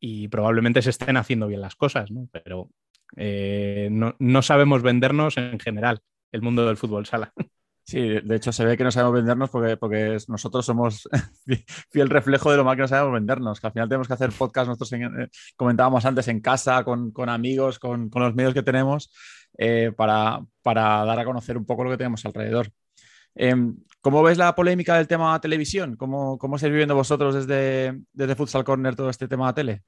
[0.00, 2.28] y probablemente se estén haciendo bien las cosas, ¿no?
[2.32, 2.70] pero
[3.16, 6.00] eh, no, no, sabemos vendernos en general
[6.32, 7.32] el mundo del fútbol sala.
[7.88, 11.08] Sí, de hecho se ve que no sabemos vendernos porque, porque nosotros somos
[11.90, 14.30] fiel reflejo de lo mal que no sabemos vendernos, que al final tenemos que hacer
[14.30, 18.62] podcast, nosotros eh, comentábamos antes en casa, con, con amigos, con, con, los medios que
[18.62, 19.10] tenemos,
[19.56, 22.70] eh, para, para, dar a conocer un poco lo que tenemos alrededor.
[23.38, 23.54] Eh,
[24.00, 25.96] ¿Cómo ves la polémica del tema televisión?
[25.96, 29.82] ¿Cómo, cómo estáis viviendo vosotros desde, desde Futsal Corner todo este tema de tele?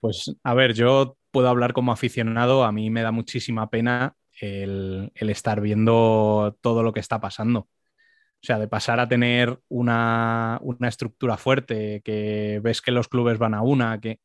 [0.00, 5.12] Pues a ver, yo puedo hablar como aficionado, a mí me da muchísima pena el,
[5.14, 7.60] el, estar viendo todo lo que está pasando.
[7.60, 13.38] O sea, de pasar a tener una, una, estructura fuerte, que ves que los clubes
[13.38, 14.20] van a una, que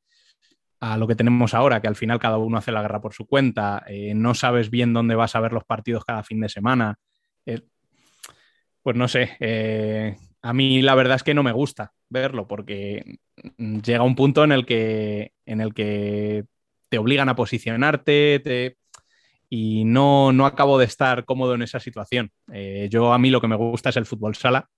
[0.82, 3.26] a lo que tenemos ahora, que al final cada uno hace la guerra por su
[3.26, 6.98] cuenta, eh, no sabes bien dónde vas a ver los partidos cada fin de semana.
[7.46, 7.62] Eh,
[8.84, 13.20] pues no sé, eh, a mí la verdad es que no me gusta verlo porque
[13.58, 16.46] llega un punto en el que, en el que
[16.90, 18.78] te obligan a posicionarte te,
[19.50, 22.32] y no, no acabo de estar cómodo en esa situación.
[22.54, 24.70] Eh, yo a mí lo que me gusta es el fútbol sala.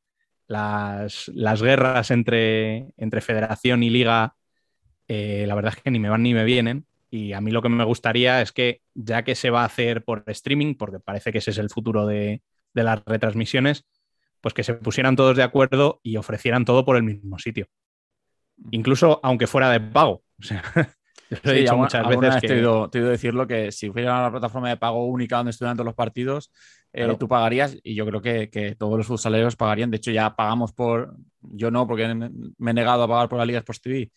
[0.48, 4.36] Las, las guerras entre, entre federación y liga,
[5.08, 6.86] eh, la verdad es que ni me van ni me vienen.
[7.10, 10.04] Y a mí lo que me gustaría es que, ya que se va a hacer
[10.06, 12.42] por streaming, porque parece que ese es el futuro de,
[12.74, 13.86] de las retransmisiones,
[14.42, 17.68] pues que se pusieran todos de acuerdo y ofrecieran todo por el mismo sitio.
[18.72, 20.24] Incluso aunque fuera de pago.
[20.42, 20.64] O sea,
[21.32, 22.42] yo lo he sí, dicho muchas veces.
[22.42, 22.48] que...
[22.48, 25.38] Te he, oído, te he oído decirlo que si hubiera una plataforma de pago única
[25.38, 26.52] donde estuvieran todos los partidos,
[26.92, 27.18] eh, claro.
[27.18, 29.92] tú pagarías y yo creo que, que todos los futsaleros pagarían.
[29.92, 31.16] De hecho, ya pagamos por.
[31.40, 32.14] Yo no, porque
[32.58, 34.12] me he negado a pagar por la Liga Sports TV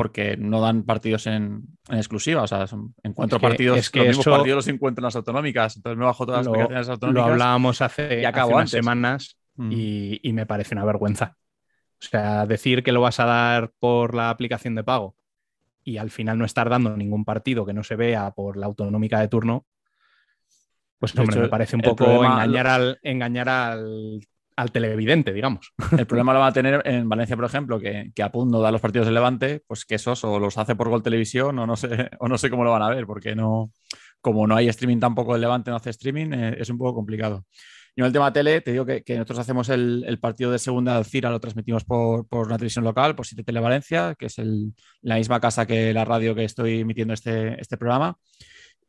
[0.00, 3.90] porque no dan partidos en, en exclusiva, o sea, son, encuentro es que, partidos, es
[3.90, 6.88] que los mismos partidos los encuentro en las autonómicas, entonces me bajo todas las aplicaciones
[6.88, 7.26] autonómicas.
[7.26, 9.72] Lo hablábamos hace, unas semanas mm.
[9.72, 11.36] y, y, me parece una vergüenza.
[12.00, 15.16] O sea, decir que lo vas a dar por la aplicación de pago
[15.84, 19.20] y al final no estar dando ningún partido que no se vea por la autonómica
[19.20, 19.66] de turno,
[20.98, 24.26] pues hombre, hecho, me parece un poco problema, engañar, al, engañar al
[24.60, 25.72] al televidente, digamos.
[25.96, 28.70] El problema lo va a tener en Valencia, por ejemplo, que, que Apun no da
[28.70, 31.76] los partidos de Levante, pues que esos o los hace por Gol Televisión o no
[31.76, 33.72] sé, o no sé cómo lo van a ver, porque no,
[34.20, 37.46] como no hay streaming tampoco el Levante no hace streaming, eh, es un poco complicado.
[37.96, 41.30] Yo en el tema tele, te digo que, nosotros hacemos el, partido de segunda Alcira,
[41.30, 44.36] lo transmitimos por, una televisión local, por Siete Tele Valencia, que es
[45.02, 48.16] la misma casa que la radio que estoy emitiendo este, este programa.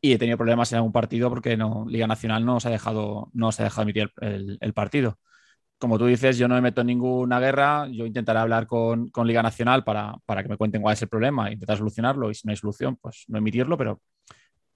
[0.03, 3.29] Y he tenido problemas en algún partido porque no, Liga Nacional no os ha dejado,
[3.33, 5.19] no os ha dejado emitir el, partido.
[5.81, 9.25] Como tú dices, yo no me meto en ninguna guerra, yo intentaré hablar con, con
[9.25, 12.45] Liga Nacional para, para, que me cuenten cuál es el problema, intentar solucionarlo y si
[12.45, 13.99] no hay solución, pues no emitirlo, pero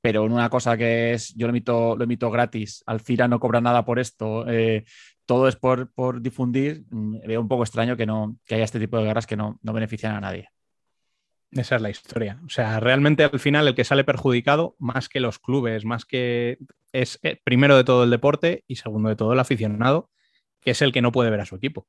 [0.01, 3.59] pero en una cosa que es, yo lo emito, lo emito gratis, Alcira no cobra
[3.59, 4.83] nada por esto, eh,
[5.25, 8.79] todo es por, por, difundir, mm, veo un poco extraño que, no, que haya este
[8.79, 10.49] tipo de guerras que no, no benefician a nadie.
[11.49, 12.39] Esa es la historia.
[12.45, 16.59] O sea, realmente al final el que sale perjudicado, más que los clubes, más que
[16.91, 20.11] es eh, primero de todo el deporte y segundo de todo el aficionado,
[20.65, 21.87] que es el que no puede ver a su equipo.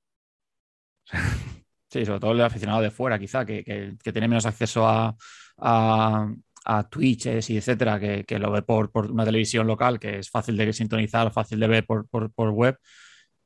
[1.89, 5.17] Sí, sobre todo el aficionado de fuera, quizá, que, que, tiene menos acceso a,
[6.67, 10.31] a Twitch y etcétera, que, que, lo ve por, por, una televisión local, que es
[10.31, 12.77] fácil de sintonizar, fácil de ver por, por, por, web,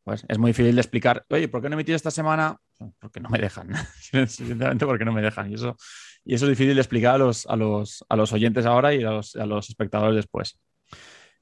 [0.03, 2.57] pues es muy difícil de explicar, oye, ¿por qué no he emitido esta semana?
[2.99, 3.71] Porque no me dejan,
[4.27, 5.51] sinceramente porque no me dejan.
[5.51, 5.77] Y eso,
[6.25, 9.05] y eso es difícil de explicar a los, a los, a los oyentes ahora y
[9.05, 10.59] a los, a los espectadores después.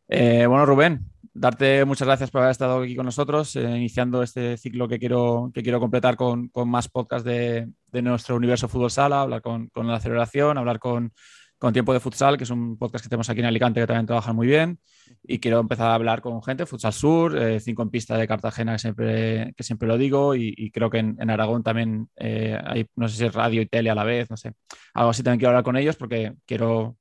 [0.09, 4.57] Eh, bueno, Rubén, darte muchas gracias por haber estado aquí con nosotros, eh, iniciando este
[4.57, 8.91] ciclo que quiero, que quiero completar con, con más podcasts de, de, nuestro universo fútbol
[8.91, 11.13] sala, hablar con, con la celebración, hablar con
[11.59, 14.07] con Tiempo de Futsal, que es un podcast que tenemos aquí en Alicante que también
[14.07, 14.79] trabaja muy bien.
[15.25, 18.73] Y quiero empezar a hablar con gente, Futsal Sur, eh, cinco en pista de Cartagena,
[18.75, 20.35] que siempre, que siempre lo digo.
[20.37, 23.91] Y, creo que en, Aragón también eh, hay, no sé si es radio y tele
[23.91, 24.53] a la vez, no sé.
[24.95, 26.97] Algo así también quiero hablar con ellos porque quiero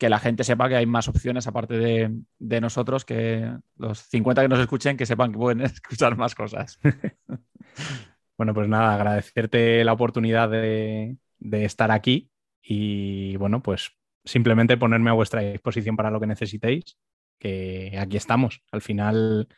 [0.00, 4.40] que la gente sepa que hay más opciones aparte de, de nosotros, que los 50
[4.40, 6.80] que nos escuchen, que sepan que pueden escuchar más cosas.
[8.38, 12.30] bueno, pues nada, agradecerte la oportunidad de, de estar aquí
[12.62, 13.92] y bueno, pues
[14.24, 16.96] simplemente ponerme a vuestra disposición para lo que necesitéis,
[17.38, 18.62] que aquí estamos.
[18.72, 19.48] Al final,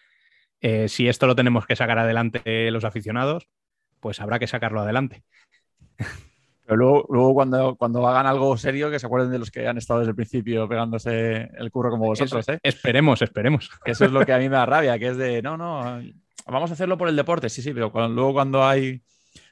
[0.60, 3.48] eh, si esto lo tenemos que sacar adelante los aficionados,
[4.00, 5.22] pues habrá que sacarlo adelante.
[6.64, 9.78] Pero luego, luego cuando, cuando hagan algo serio, que se acuerden de los que han
[9.78, 12.48] estado desde el principio pegándose el curro como vosotros.
[12.48, 12.58] ¿eh?
[12.62, 13.70] Esperemos, esperemos.
[13.84, 16.00] Eso es lo que a mí me da rabia, que es de, no, no,
[16.46, 19.02] vamos a hacerlo por el deporte, sí, sí, pero luego cuando hay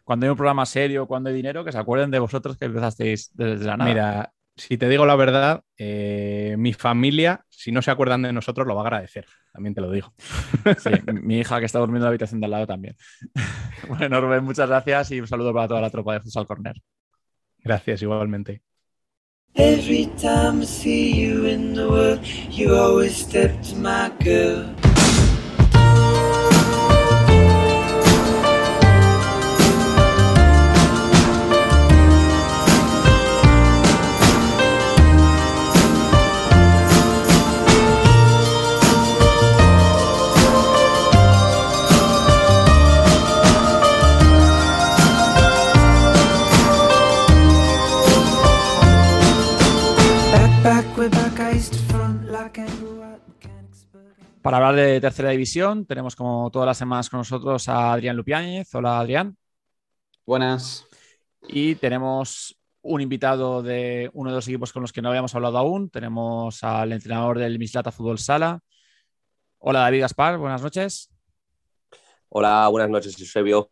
[0.05, 3.31] cuando hay un programa serio, cuando hay dinero, que se acuerden de vosotros que empezasteis
[3.35, 3.91] desde la nada.
[3.91, 8.67] Mira, si te digo la verdad, eh, mi familia, si no se acuerdan de nosotros,
[8.67, 9.27] lo va a agradecer.
[9.53, 10.13] También te lo digo.
[10.79, 10.91] Sí,
[11.23, 12.97] mi hija que está durmiendo en la habitación de al lado también.
[13.89, 16.75] Bueno, Rubén, muchas gracias y un saludo para toda la tropa de Futsal Corner.
[17.63, 18.63] Gracias, igualmente.
[54.43, 58.75] Para hablar de tercera división, tenemos como todas las semanas con nosotros a Adrián Lupiáñez.
[58.75, 59.37] Hola, Adrián.
[60.25, 60.87] Buenas.
[61.47, 65.59] Y tenemos un invitado de uno de los equipos con los que no habíamos hablado
[65.59, 65.91] aún.
[65.91, 68.61] Tenemos al entrenador del Mislata Fútbol Sala.
[69.59, 70.39] Hola, David Gaspar.
[70.39, 71.11] Buenas noches.
[72.31, 73.71] Hola, buenas noches, Eusebio.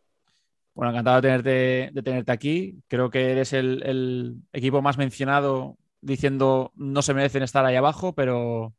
[0.75, 2.79] Bueno, encantado de tenerte, de tenerte aquí.
[2.87, 8.13] Creo que eres el, el equipo más mencionado diciendo no se merecen estar ahí abajo,
[8.13, 8.75] pero,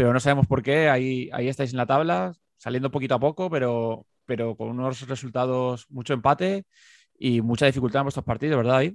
[0.00, 0.88] pero no sabemos por qué.
[0.88, 5.84] Ahí, ahí estáis en la tabla, saliendo poquito a poco, pero, pero con unos resultados,
[5.90, 6.64] mucho empate
[7.18, 8.94] y mucha dificultad en vuestros partidos, ¿verdad, David?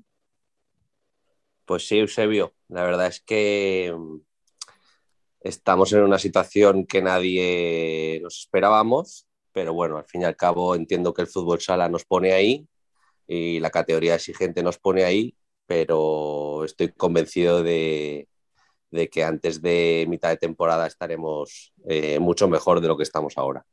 [1.65, 2.55] Pues sí, Eusebio.
[2.69, 4.17] La verdad es que mm,
[5.41, 10.73] estamos en una situación que nadie nos esperábamos, pero bueno, al fin y al cabo
[10.73, 12.67] entiendo que el fútbol sala nos pone ahí
[13.27, 15.35] y la categoría exigente nos pone ahí
[15.67, 18.27] pero estoy convencido de,
[19.09, 23.65] que antes de mitad de temporada estaremos eh, mucho mejor de lo que estamos ahora.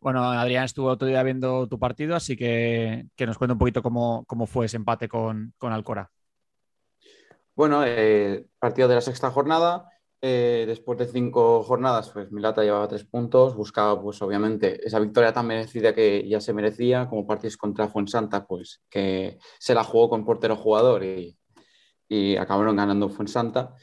[0.00, 3.82] Bueno, Adrián estuvo otro día viendo tu partido, así que, que nos cuenta un poquito
[3.82, 6.10] cómo, fue ese empate con, Alcora.
[7.54, 9.90] Bueno, eh, partido de la sexta jornada,
[10.22, 15.34] eh, después de cinco jornadas, pues Milata llevaba tres puntos, buscaba pues obviamente esa victoria
[15.34, 20.08] tan merecida que ya se merecía, como partidos contra Fuensanta, pues que se la jugó
[20.08, 21.38] con portero jugador y,
[22.08, 23.74] y acabaron ganando Fuensanta.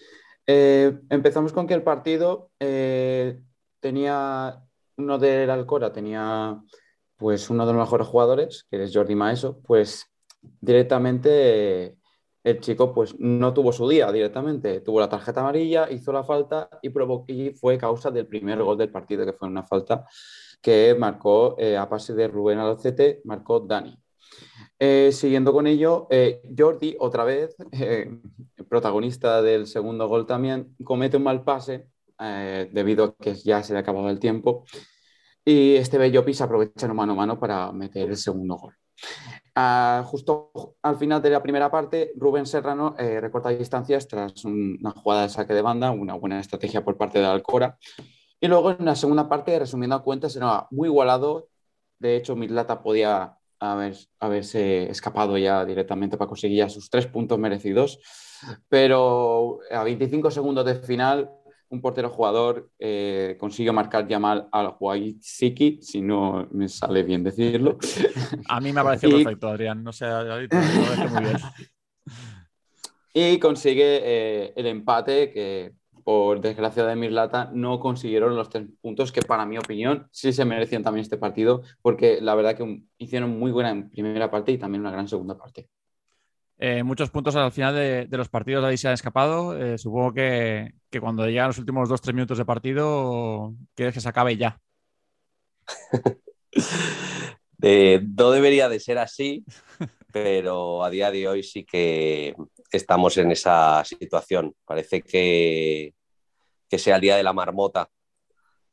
[0.47, 3.41] Eh, empezamos con que el partido eh,
[3.81, 4.63] tenía
[4.95, 6.61] uno del Alcora, tenía
[7.17, 10.05] pues uno de los mejores jugadores, que es Jordi Maeso, pues
[10.61, 11.97] directamente
[12.43, 16.69] el chico pues no tuvo su día directamente, tuvo la tarjeta amarilla, hizo la falta
[16.81, 16.91] y,
[17.27, 20.05] y fue causa del primer gol del partido, que fue una falta
[20.61, 23.97] que marcó eh, a pase de Rubén Alocete, marcó Dani.
[24.79, 27.55] Eh, siguiendo con ello, eh, Jordi, otra vez,
[28.69, 31.87] protagonista del segundo gol también, comete un mal pase
[32.19, 34.65] debido a que ya se le acabado el tiempo
[35.47, 38.73] y este bello pisa aprovecha en mano a mano para meter el segundo gol.
[39.55, 40.51] Ah, justo
[40.81, 45.29] al final de la primera parte, Rubén Serrano eh, recorta distancias tras una jugada de
[45.29, 47.77] saque de banda, una buena estrategia por parte de Alcora.
[48.41, 51.47] Y luego en la segunda parte, resumiendo a cuentas, era muy igualado.
[51.97, 57.39] De hecho, Mislata podía haber, haberse escapado ya directamente para conseguir ya sus tres puntos
[57.39, 57.99] merecidos.
[58.69, 61.29] Pero a 25 segundos de final,
[61.69, 64.75] un portero jugador eh, consigue marcar Yamal al
[65.19, 67.77] Siki, si no me sale bien decirlo.
[68.47, 69.83] A mí me ha parecido perfecto, Adrián.
[69.83, 71.37] No sé, muy bien.
[73.19, 75.73] Y consigue eh, el empate que,
[76.07, 80.45] por desgracia de Mirlata, no consiguieron los tres puntos que, para mi opinión, sí se
[80.45, 84.79] merecían también este partido, porque la verdad que hicieron muy buena primera parte y también
[84.79, 85.67] una gran segunda parte.
[86.59, 89.57] Eh, muchos puntos al final de, los partidos ahí se han escapado.
[89.57, 94.07] Eh, supongo que, cuando llegan los últimos dos tres minutos de partido, quieres que se
[94.07, 94.57] acabe ya.
[97.63, 99.43] Eh, no debería de ser así,
[100.13, 102.35] pero a día de hoy sí que
[102.71, 104.55] estamos en esa situación.
[104.63, 105.95] Parece que,
[106.69, 107.89] que sea el día de la marmota.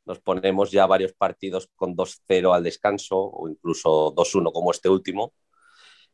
[0.05, 5.33] Nos ponemos ya varios partidos con 2-0 al descanso o incluso 2-1 como este último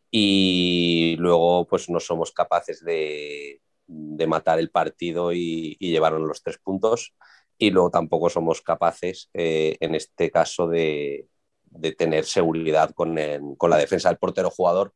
[0.09, 3.61] y luego pues no somos capaces de,
[4.27, 7.13] matar el partido y, y llevarnos los tres puntos
[7.61, 11.27] y luego tampoco somos capaces eh, en este caso de,
[11.95, 14.95] tener seguridad con, la defensa del portero jugador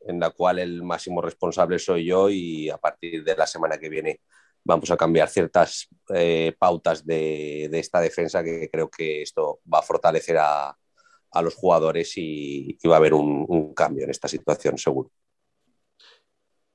[0.00, 3.90] en la cual el máximo responsable soy yo y a partir de la semana que
[3.90, 4.22] viene
[4.66, 9.78] vamos a cambiar ciertas eh, pautas de, de, esta defensa que creo que esto va
[9.78, 10.76] a fortalecer a,
[11.36, 15.10] a los jugadores y, va a haber un, cambio en esta situación, seguro.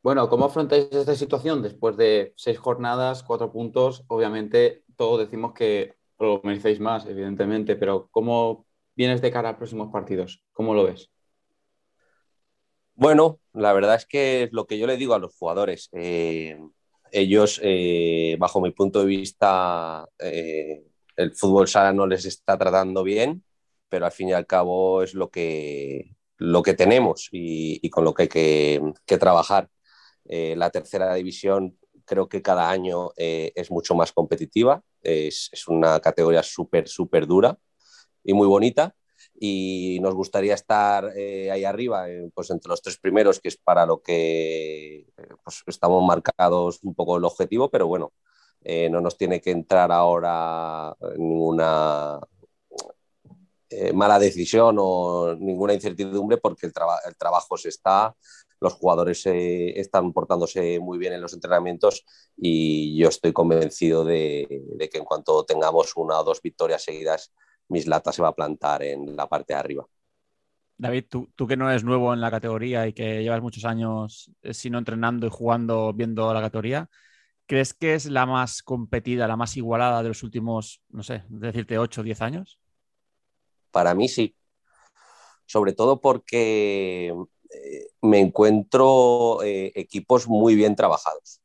[0.03, 4.03] Bueno, ¿cómo afrontáis esta situación después de seis jornadas, cuatro puntos?
[4.07, 8.65] Obviamente, todos decimos que lo merecéis más, evidentemente, pero ¿cómo
[8.95, 10.43] vienes de cara a próximos partidos?
[10.53, 11.11] ¿Cómo lo ves?
[12.93, 15.89] Bueno, la verdad es que es lo que yo le digo a los jugadores.
[15.93, 16.59] Eh,
[17.11, 20.83] ellos, eh, bajo mi punto de vista, eh,
[21.15, 23.43] el fútbol sala no les está tratando bien
[23.89, 28.13] pero al fin y al cabo es lo que, lo que tenemos y, con lo
[28.13, 29.69] que hay que, trabajar.
[30.23, 35.99] Eh, la tercera división creo que cada año es mucho más competitiva, es, es una
[35.99, 37.57] categoría súper, súper dura
[38.23, 38.95] y muy bonita
[39.43, 43.87] y nos gustaría estar eh, ahí arriba, pues entre los tres primeros, que es para
[43.87, 45.07] lo que
[45.43, 48.13] pues, estamos marcados un poco el objetivo, pero bueno,
[48.63, 52.19] no nos tiene que entrar ahora ninguna
[53.67, 56.73] eh, mala decisión o ninguna incertidumbre porque el,
[57.07, 58.13] el trabajo se está,
[58.61, 62.05] los jugadores eh, están portándose muy bien en los entrenamientos
[62.37, 64.45] y yo estoy convencido de,
[64.91, 67.33] que en cuanto tengamos una o dos victorias seguidas,
[67.71, 69.87] Mislata se va a plantar en la parte de arriba.
[70.77, 74.31] David, tú, tú, que no eres nuevo en la categoría y que llevas muchos años,
[74.41, 76.89] eh, si no entrenando y jugando, viendo la categoría,
[77.45, 81.77] ¿crees que es la más competida, la más igualada de los últimos, no sé, decirte
[81.77, 82.59] 8 o 10 años?
[83.71, 84.35] Para mí sí.
[85.45, 87.13] Sobre todo porque
[87.51, 91.41] eh, me encuentro eh, equipos muy bien trabajados,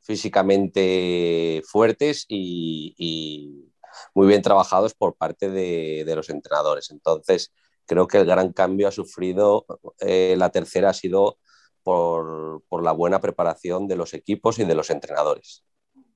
[0.00, 3.70] físicamente fuertes y,
[4.14, 6.90] muy bien trabajados por parte de, los entrenadores.
[6.90, 7.52] Entonces,
[7.86, 9.66] creo que el gran cambio ha sufrido
[10.00, 11.38] eh, la tercera ha sido
[11.82, 15.64] por, por, la buena preparación de los equipos y de los entrenadores.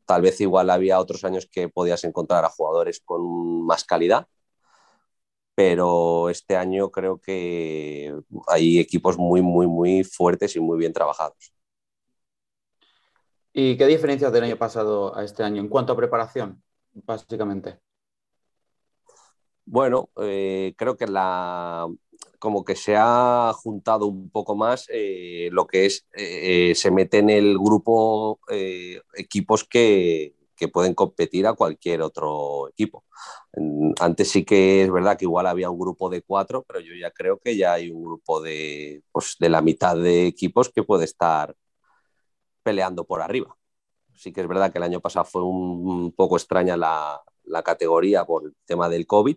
[0.07, 4.26] Tal vez igual había otros años que podías encontrar a jugadores con más calidad,
[5.59, 8.14] pero este año creo que
[8.47, 11.53] hay equipos muy, muy, muy fuertes y muy bien trabajados.
[13.53, 16.62] ¿Y qué diferencias del año pasado a este año en cuanto a preparación,
[17.05, 17.81] básicamente?
[19.65, 21.87] Bueno, eh, creo que la,
[22.39, 27.19] como que se ha juntado un poco más eh, lo que es, eh, se mete
[27.19, 28.41] en el grupo
[29.15, 33.05] equipos que, que pueden competir a cualquier otro equipo.
[34.01, 37.11] Antes sí que es verdad que igual había un grupo de cuatro, pero yo ya
[37.11, 41.05] creo que ya hay un grupo de, pues, de la mitad de equipos que puede
[41.05, 41.55] estar
[42.63, 43.57] peleando por arriba.
[44.19, 48.25] Sí que es verdad que el año pasado fue un, poco extraña la, la, categoría
[48.25, 49.37] por el tema del COVID,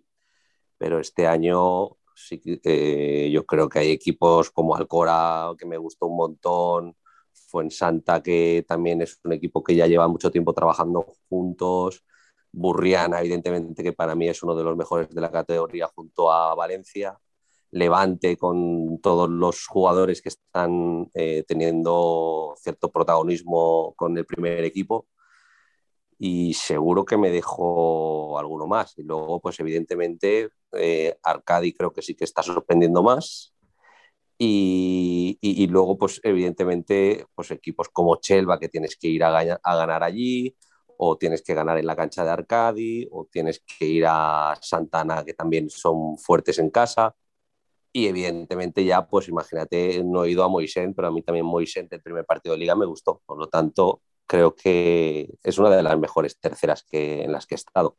[0.77, 5.77] pero este año sí que eh, yo creo que hay equipos como Alcora, que me
[5.77, 6.95] gustó un montón,
[7.33, 12.03] Fuensanta, que también es un equipo que ya lleva mucho tiempo trabajando juntos,
[12.51, 16.55] Burriana, evidentemente, que para mí es uno de los mejores de la categoría junto a
[16.55, 17.19] Valencia,
[17.71, 25.07] Levante con todos los jugadores que están eh, teniendo cierto protagonismo con el primer equipo
[26.23, 28.95] y seguro que me dejo alguno más.
[28.99, 33.55] Y luego, pues evidentemente, eh, Arcadi creo que sí que está sorprendiendo más.
[34.37, 39.75] Y, y, luego, pues evidentemente, pues equipos como Chelva que tienes que ir a, a
[39.75, 40.55] ganar allí,
[40.97, 45.23] o tienes que ganar en la cancha de Arcadi, o tienes que ir a Santana,
[45.25, 47.15] que también son fuertes en casa.
[47.93, 51.87] Y evidentemente ya, pues imagínate, no he ido a Moisés, pero a mí también Moisés
[51.89, 53.21] el primer partido de liga me gustó.
[53.25, 57.55] Por lo tanto, creo que es una de las mejores terceras que, en las que
[57.55, 57.97] he estado.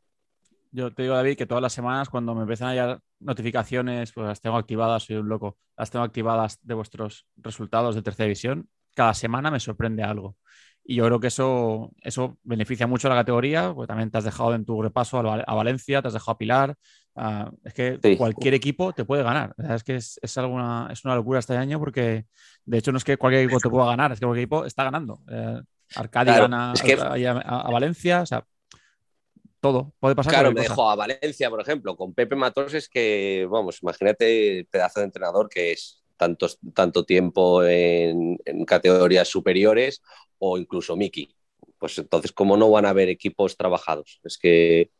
[0.70, 4.26] Yo te digo, David, que todas las semanas cuando me empiezan a llegar notificaciones, pues
[4.26, 8.70] las tengo activadas, soy un loco, las tengo activadas de vuestros resultados de tercera división.
[8.94, 10.36] Cada semana me sorprende algo.
[10.84, 14.24] Y yo creo que eso, eso beneficia mucho a la categoría, porque también te has
[14.24, 16.76] dejado en tu repaso a, Valencia, te has dejado a Pilar.
[17.64, 19.54] Es que cualquier equipo te puede ganar.
[19.58, 22.26] es que es, es, alguna, es una locura este año porque,
[22.64, 24.84] de hecho, no es que cualquier equipo te pueda ganar, es que cualquier equipo está
[24.84, 25.20] ganando.
[25.30, 25.60] Eh,
[25.94, 26.72] Arcadia gana
[27.44, 28.46] a, Valencia, o sea,
[29.60, 30.32] todo, puede pasar.
[30.32, 34.66] Claro, me dejo a Valencia, por ejemplo, con Pepe Matos es que, vamos, imagínate el
[34.66, 40.02] pedazo de entrenador que es tanto, tanto tiempo en, categorías superiores
[40.38, 41.34] o incluso Miki.
[41.78, 44.20] Pues entonces, ¿cómo no van a haber equipos trabajados?
[44.24, 44.90] Es que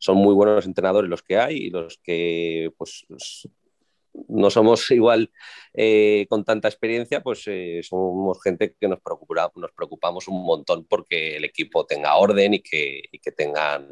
[0.00, 3.06] son muy buenos entrenadores los que hay y los que pues
[4.28, 5.30] no somos igual
[5.74, 10.86] eh, con tanta experiencia, pues eh, somos gente que nos, preocupa, nos preocupamos un montón
[10.86, 13.88] porque el equipo tenga orden y que, que tengan,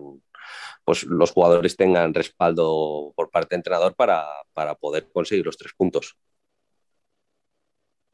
[0.85, 5.73] pues los jugadores tengan respaldo por parte del entrenador para, para poder conseguir los tres
[5.77, 6.17] puntos.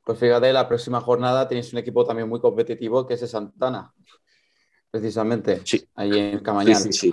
[0.04, 3.94] Pues fíjate, la próxima jornada tenéis un equipo también muy competitivo que es de Santana,
[4.94, 5.84] precisamente, sí.
[5.96, 6.76] ahí en Camañal.
[6.76, 7.12] Sí, sí,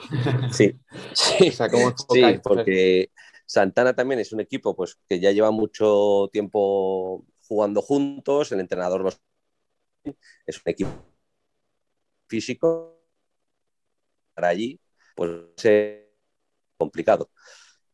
[0.51, 0.79] sí.
[1.15, 1.49] sí.
[1.49, 3.09] o sea, ¿cómo sí porque
[3.43, 9.11] Santana también es un equipo pues, que ya lleva mucho tiempo jugando juntos, el entrenador
[10.45, 10.91] es un equipo
[12.27, 13.01] físico
[14.36, 14.79] para allí,
[15.15, 15.32] pues
[15.63, 16.03] es
[16.77, 17.32] complicado.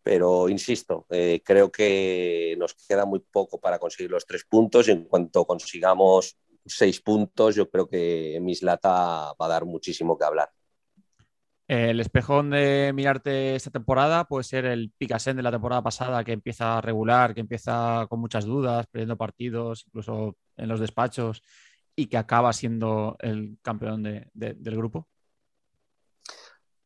[0.03, 4.91] Pero insisto, eh, creo que nos queda muy poco para conseguir los tres puntos y
[4.91, 6.37] en cuanto consigamos
[6.67, 10.49] seis puntos, yo creo que Mislata va a dar muchísimo que hablar.
[11.67, 16.31] El espejón de mirarte esta temporada puede ser el Picasen de la temporada pasada que
[16.31, 21.41] empieza a regular, que empieza con muchas dudas, perdiendo partidos, incluso en los despachos,
[21.93, 25.09] y que acaba siendo el campeón del grupo.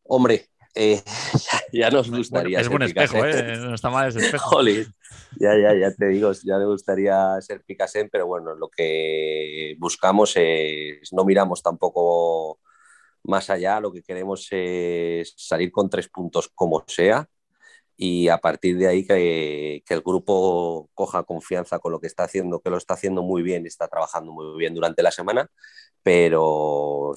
[0.03, 1.01] Hombre, eh,
[1.73, 2.59] ya, nos gustaría.
[2.59, 3.57] es buen espejo, ¿eh?
[3.57, 4.61] no está mal ese espejo.
[4.63, 10.33] ya, ya, ya te digo, ya me gustaría ser Picasen, pero bueno, lo que buscamos
[10.35, 12.59] es, no miramos tampoco
[13.23, 17.27] más allá lo que queremos es salir con tres puntos como sea
[17.97, 22.61] y a partir de ahí que, el grupo coja confianza con lo que está haciendo,
[22.61, 25.49] que lo está haciendo muy bien, está trabajando muy bien durante la semana,
[26.03, 27.13] pero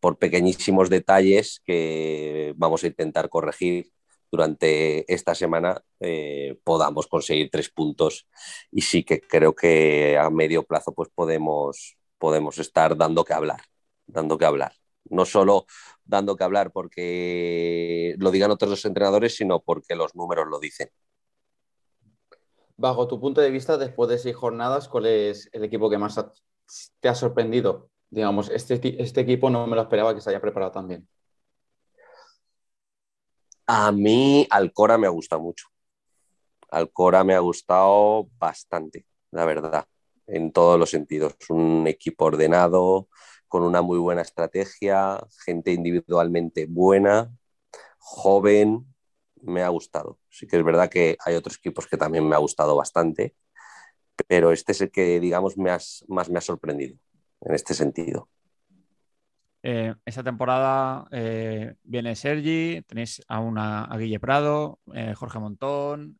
[0.00, 3.90] por pequeñísimos detalles que vamos a intentar corregir
[4.30, 8.26] durante esta semana eh, podamos conseguir tres puntos.
[8.70, 13.62] Y sí que creo que a medio plazo pues podemos, podemos estar dando que hablar,
[14.06, 14.72] dando que hablar.
[15.10, 15.66] No solo
[16.08, 20.88] dando que hablar porque lo digan otros entrenadores, sino porque los números lo dicen.
[22.76, 26.18] Bajo tu punto de vista, después de seis jornadas, ¿cuál es el equipo que más
[27.00, 27.90] te ha sorprendido?
[28.10, 31.08] Digamos, este, este equipo no me lo esperaba que se haya preparado tan bien.
[33.66, 35.66] A mí Alcora me ha gustado mucho.
[36.70, 39.84] Alcora me ha gustado bastante, la verdad,
[40.26, 41.34] en todos los sentidos.
[41.50, 43.08] Un equipo ordenado,
[43.48, 47.34] con una muy buena estrategia, gente individualmente buena,
[47.98, 48.86] joven,
[49.42, 50.18] me ha gustado.
[50.28, 53.34] Sí que es verdad que hay otros equipos que también me ha gustado bastante,
[54.26, 56.96] pero este es el que, digamos, más me ha sorprendido
[57.40, 58.28] en este sentido.
[59.62, 66.18] Eh, esta temporada eh, viene Sergi, tenéis a, una, a Guille Prado, eh, Jorge Montón.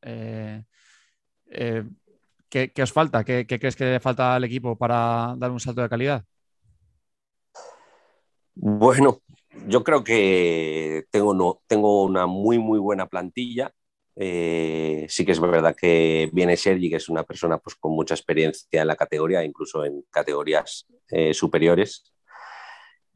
[2.48, 3.24] ¿qué, os falta?
[3.24, 6.24] ¿Qué, ¿Qué, crees que le falta al equipo para dar un salto de calidad?
[8.60, 9.22] Bueno,
[9.68, 13.72] yo creo que tengo, tengo una muy, muy buena plantilla.
[14.16, 18.14] Eh, sí que es verdad que viene Sergi, que es una persona pues, con mucha
[18.14, 22.12] experiencia en la categoría, incluso en categorías eh, superiores.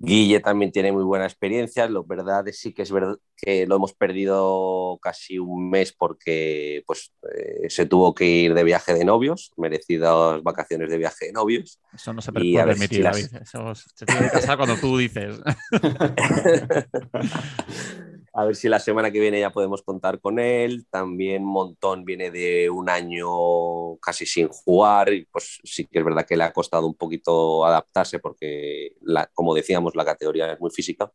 [0.04, 1.88] Guille también tiene muy buena experiencia.
[1.88, 6.82] Lo verdad es sí que es verdad que lo hemos perdido casi un mes porque
[6.86, 11.32] pues, eh, se tuvo que ir de viaje de novios, merecidas vacaciones de viaje de
[11.32, 11.78] novios.
[11.94, 13.26] Eso no se puede permitir, si David.
[13.42, 15.40] Eso se tiene que casar cuando tú dices.
[18.34, 20.86] A ver si la semana que viene ya podemos contar con él.
[20.90, 26.26] También Montón viene de un año casi sin jugar y pues sí que es verdad
[26.26, 28.96] que le ha costado un poquito adaptarse porque,
[29.34, 31.12] como decíamos, la categoría es muy física,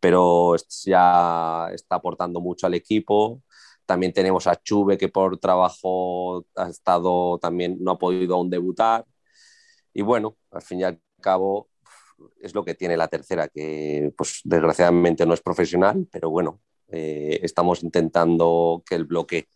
[0.00, 0.56] pero
[0.86, 3.42] ya está aportando mucho al equipo.
[3.84, 9.04] También tenemos a Chuve que por trabajo ha estado también no ha podido aún debutar.
[9.92, 11.68] Y bueno, al fin y al cabo
[12.40, 17.40] es lo que tiene la tercera, que pues desgraciadamente no es profesional, pero bueno, eh,
[17.42, 19.48] estamos intentando que el bloque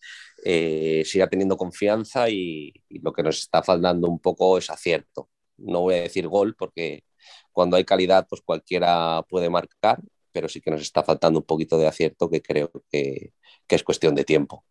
[0.45, 5.29] eh, siga teniendo confianza y, lo que nos está faltando un poco es acierto.
[5.57, 7.05] No voy a decir gol porque
[7.53, 10.01] cuando hay calidad pues cualquiera puede marcar,
[10.33, 13.33] pero sí que nos está faltando un poquito de acierto que creo que,
[13.67, 14.65] que es cuestión de tiempo.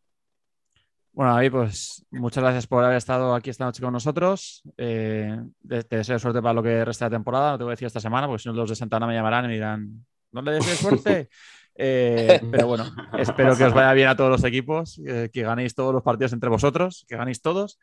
[1.17, 4.61] Bueno, David, pues muchas gracias por haber estado aquí esta noche con nosotros.
[4.77, 5.35] Eh,
[5.67, 7.53] te, deseo suerte para lo que resta de temporada.
[7.53, 9.45] No te voy a decir esta semana, porque si no los de Santana me llamarán
[9.45, 11.29] y me dirán, ¿no le deseo suerte?
[11.79, 12.85] Eh, pero bueno,
[13.19, 16.49] espero que os vaya bien a todos los equipos, que ganéis todos los partidos entre
[16.49, 17.77] vosotros, que ganéis todos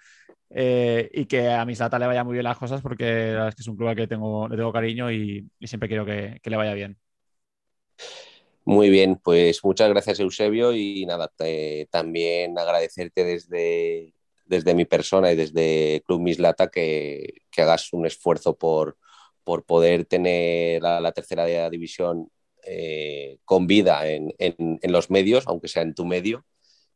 [0.50, 3.54] eh, y que a Mislata le vaya muy bien las cosas porque la verdad es
[3.54, 6.56] que es un club al que tengo, le tengo cariño y, siempre quiero que le
[6.56, 6.98] vaya bien.
[8.64, 11.30] Muy bien, pues muchas gracias Eusebio y nada,
[11.90, 14.14] también agradecerte desde,
[14.46, 18.96] desde mi persona y desde Club Mislata que, que hagas un esfuerzo por,
[19.44, 22.30] por poder tener a la tercera división
[22.66, 26.44] eh, con vida en, en, los medios, aunque sea en tu medio.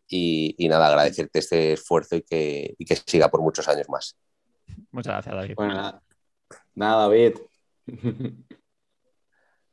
[0.09, 4.17] Y, y nada, agradecerte este esfuerzo y que, y que, siga por muchos años más.
[4.91, 5.55] Muchas gracias, David.
[5.55, 6.01] Bueno,
[6.75, 7.35] nada, David.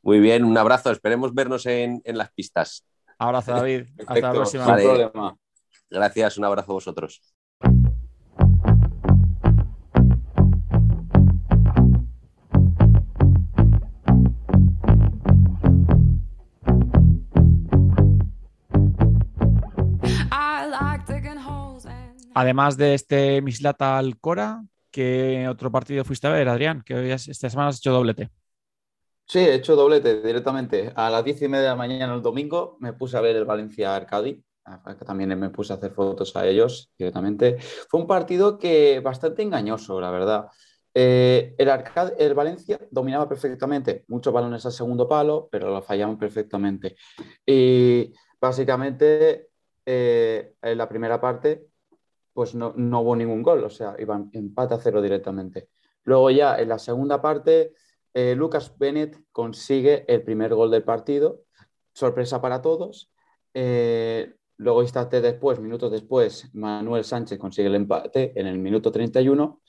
[0.06, 0.92] Muy bien, un abrazo.
[0.92, 2.86] Esperemos vernos en, las pistas.
[3.18, 3.86] Abrazo, David.
[4.06, 5.36] Hasta la próxima.
[5.90, 7.20] Gracias, un abrazo a vosotros.
[22.32, 26.82] Además de este Mislata Alcora, ¿qué otro partido fuiste a ver, Adrián?
[26.82, 28.30] Que hoy esta semana has hecho doblete.
[29.28, 30.92] Sí, he hecho doblete directamente.
[30.94, 33.44] A las diez y media de la mañana el domingo me puse a ver el
[33.44, 34.42] Valencia Arcadi.
[35.04, 37.58] También me puse a hacer fotos a ellos directamente.
[37.88, 40.46] Fue un partido que bastante engañoso, la verdad.
[40.94, 41.70] Eh, el,
[42.18, 46.96] el Valencia dominaba perfectamente, muchos balones al segundo palo, pero lo fallaban perfectamente.
[47.44, 49.50] Y básicamente
[49.84, 51.66] eh, en la primera parte,
[52.32, 55.68] pues no, no, hubo ningún gol, o sea, iban empate a cero directamente.
[56.04, 57.74] Luego ya en la segunda parte
[58.18, 61.42] eh, Lucas Bennett consigue el primer gol del partido,
[61.92, 63.12] sorpresa para todos.
[63.52, 69.60] Eh, luego, instante después, minutos después, Manuel Sánchez consigue el empate en el minuto 31.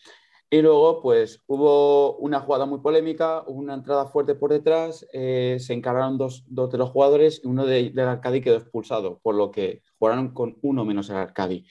[0.50, 5.74] Y luego, pues hubo una jugada muy polémica, una entrada fuerte por detrás, eh, se
[5.74, 9.82] encargaron dos, de los jugadores y uno de, del Arcadi quedó expulsado, por lo que
[10.00, 11.68] jugaron con uno menos el Arcadi.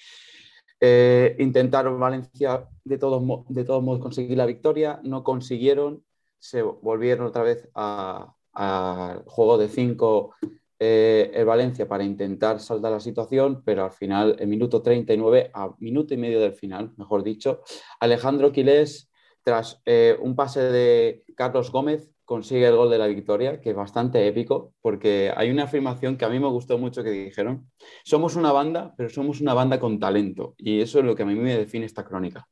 [1.39, 6.05] intentaron Valencia de todos, de todos modos conseguir la victoria, no consiguieron,
[6.49, 10.35] se volvieron otra vez al juego de 5
[10.79, 15.75] eh, el Valencia para intentar saltar la situación, pero al final, en minuto 39, a
[15.79, 17.63] minuto y medio del final, mejor dicho,
[17.99, 19.11] Alejandro Quilés,
[19.43, 23.77] tras eh, un pase de Carlos Gómez, consigue el gol de la victoria, que es
[23.77, 27.71] bastante épico, porque hay una afirmación que a mí me gustó mucho que dijeron,
[28.05, 31.27] somos una banda, pero somos una banda con talento, y eso es lo que a
[31.27, 32.49] mí me define esta crónica.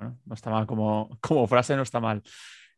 [0.00, 2.22] Bueno, no está mal como, como frase, no está mal.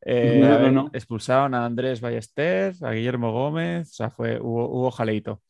[0.05, 5.41] Eh, expulsaron a Andrés Ballester, a Guillermo Gómez, o sea, fue, hubo, hubo jaleito.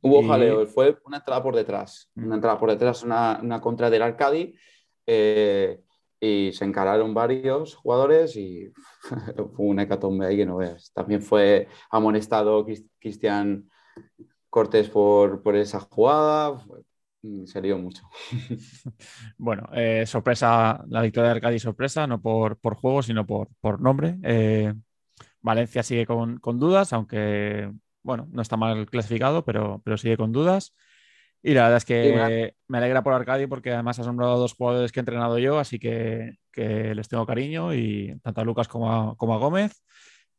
[0.00, 4.02] Hubo jaleo, fue una entrada por detrás, una entrada por detrás, una, una contra del
[4.02, 4.54] Arcadi,
[5.06, 5.80] eh,
[6.20, 8.70] y se encararon varios jugadores y
[9.54, 10.90] fue una hecatombe ahí que no veas.
[10.92, 12.66] También fue amonestado
[12.98, 13.68] Cristian
[14.48, 16.62] Cortés por, por esa jugada,
[17.46, 18.02] se lió mucho.
[19.38, 23.80] bueno, eh, sorpresa, la victoria de Arcadi sorpresa, no por, por juego, sino por, por
[23.80, 24.18] nombre.
[24.22, 24.72] Eh,
[25.40, 27.70] Valencia sigue con, con, dudas, aunque
[28.02, 30.74] bueno, no está mal clasificado, pero, pero sigue con dudas.
[31.42, 34.54] Y la verdad es que me alegra por Arcadi porque además has nombrado a dos
[34.54, 38.66] jugadores que he entrenado yo, así que, que les tengo cariño, y tanto a Lucas
[38.66, 39.82] como a, como a, Gómez.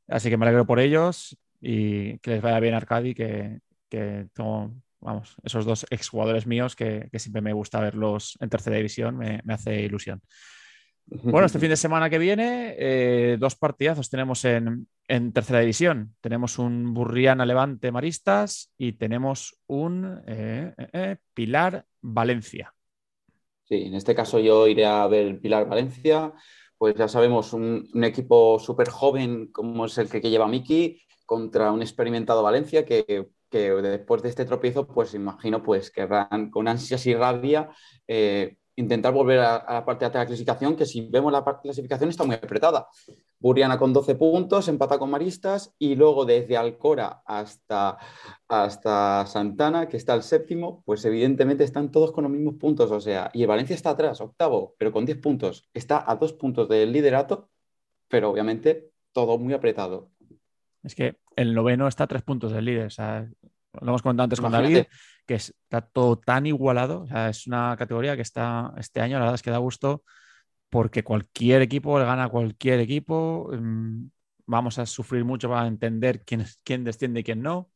[0.07, 4.73] Así que me alegro por ellos y que les vaya bien Arcadi, que, que tengo,
[5.05, 9.81] vamos, esos dos exjugadores míos que, siempre me gusta verlos en tercera división, me, hace
[9.81, 10.21] ilusión.
[11.05, 16.15] Bueno, este fin de semana que viene, eh, dos partidazos tenemos en, en, tercera división.
[16.19, 22.73] Tenemos un Burriana Levante Maristas y tenemos un eh, eh, Pilar Valencia.
[23.65, 26.33] Sí, en este caso yo iré a ver Pilar Valencia.
[26.75, 30.99] Pues ya sabemos, un, un equipo súper joven como es el que, que lleva Miki
[31.27, 33.27] contra un experimentado Valencia que,
[33.59, 37.69] después de este tropiezo, pues imagino pues querrán con ansias y rabia
[38.75, 42.35] intentar volver a, la parte de la clasificación, que si vemos la clasificación está muy
[42.35, 42.87] apretada.
[43.39, 47.97] Buriana con 12 puntos, empata con Maristas y luego desde Alcora hasta,
[48.47, 52.91] hasta Santana, que está el séptimo, pues evidentemente están todos con los mismos puntos.
[52.91, 55.69] O sea, y Valencia está atrás, octavo, pero con 10 puntos.
[55.73, 57.49] Está a dos puntos del liderato,
[58.07, 60.11] pero obviamente todo muy apretado.
[60.83, 62.87] Es que el noveno está a tres puntos del líder.
[62.87, 63.27] O sea,
[63.81, 64.83] lo hemos comentado antes con David
[65.25, 67.01] que está todo tan igualado.
[67.01, 70.03] O sea, es una categoría que está este año, la verdad es que da gusto
[70.69, 73.49] porque cualquier equipo le gana a cualquier equipo.
[73.51, 74.07] Mm,
[74.45, 77.69] vamos a sufrir mucho para entender quién, quién desciende y quién no.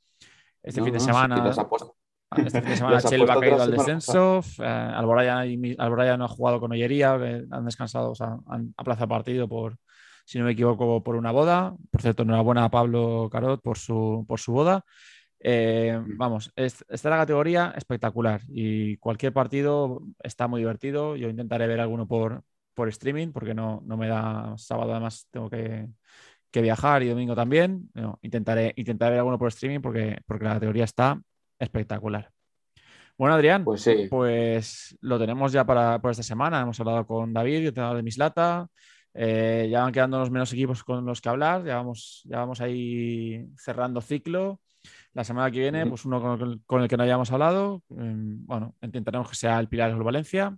[0.62, 1.50] Este fin de semana.
[1.50, 4.42] este fin de semana Chelsea ha caído al descenso.
[4.60, 9.78] Eh, Alboraya, no ha jugado con Ollería, han descansado, o sea, han aplazado partido por,
[10.30, 11.76] si no me equivoco, por una boda.
[11.90, 14.86] Por cierto, enhorabuena a Pablo Carot por su, por su boda.
[15.40, 21.16] Eh, vamos, es, esta la categoría espectacular y cualquier partido está muy divertido.
[21.16, 22.44] Yo intentaré ver alguno por,
[22.76, 25.88] por streaming porque no, no me da sábado, además tengo que,
[26.52, 27.90] que viajar y domingo también.
[28.22, 31.20] intentaré, intentaré ver alguno por streaming porque, porque la categoría está
[31.58, 32.30] espectacular.
[33.18, 34.06] Bueno, Adrián, pues, sí.
[34.08, 36.62] pues lo tenemos ya para por esta semana.
[36.62, 38.68] Hemos hablado con David, yo tengo de Mislata.
[39.14, 41.66] Eh, ya van quedando los menos equipos con los que hablar.
[41.66, 44.62] Ya vamos, ya vamos ahí cerrando ciclo.
[45.14, 46.22] La semana que viene, pues uno
[46.66, 47.84] con, el que no hayamos hablado.
[47.90, 50.56] Em, bueno, intentaremos que sea el Pilar de Valencia.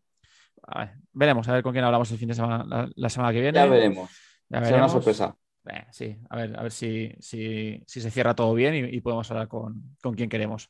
[1.14, 3.58] veremos, a ver con quién hablamos el fin de semana, la, semana que viene.
[3.58, 4.10] Ya veremos.
[4.50, 5.36] Será una sorpresa.
[5.70, 9.48] Eh, sí, a ver, a ver si, si, se cierra todo bien y, podemos hablar
[9.48, 10.70] con, con, quien queremos.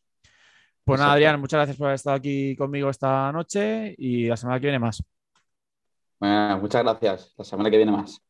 [0.84, 4.60] Pues nada, Adrián, muchas gracias por haber estado aquí conmigo esta noche y la semana
[4.60, 5.04] que viene más.
[6.22, 7.34] Bueno, muchas gracias.
[7.38, 8.22] La semana que viene más.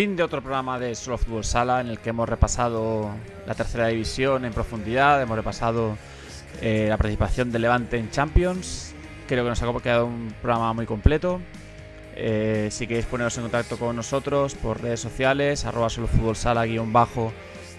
[0.00, 3.10] Fin de otro programa de Solo Fútbol Sala en el que hemos repasado
[3.46, 5.98] la tercera división en profundidad, hemos repasado
[6.62, 8.94] eh, la participación del Levante en Champions.
[9.28, 11.38] Creo que nos ha quedado un programa muy completo.
[12.16, 16.64] Eh, si queréis poneros en contacto con nosotros por redes sociales, arroba solo fútbol sala
[16.64, 17.30] guion bajo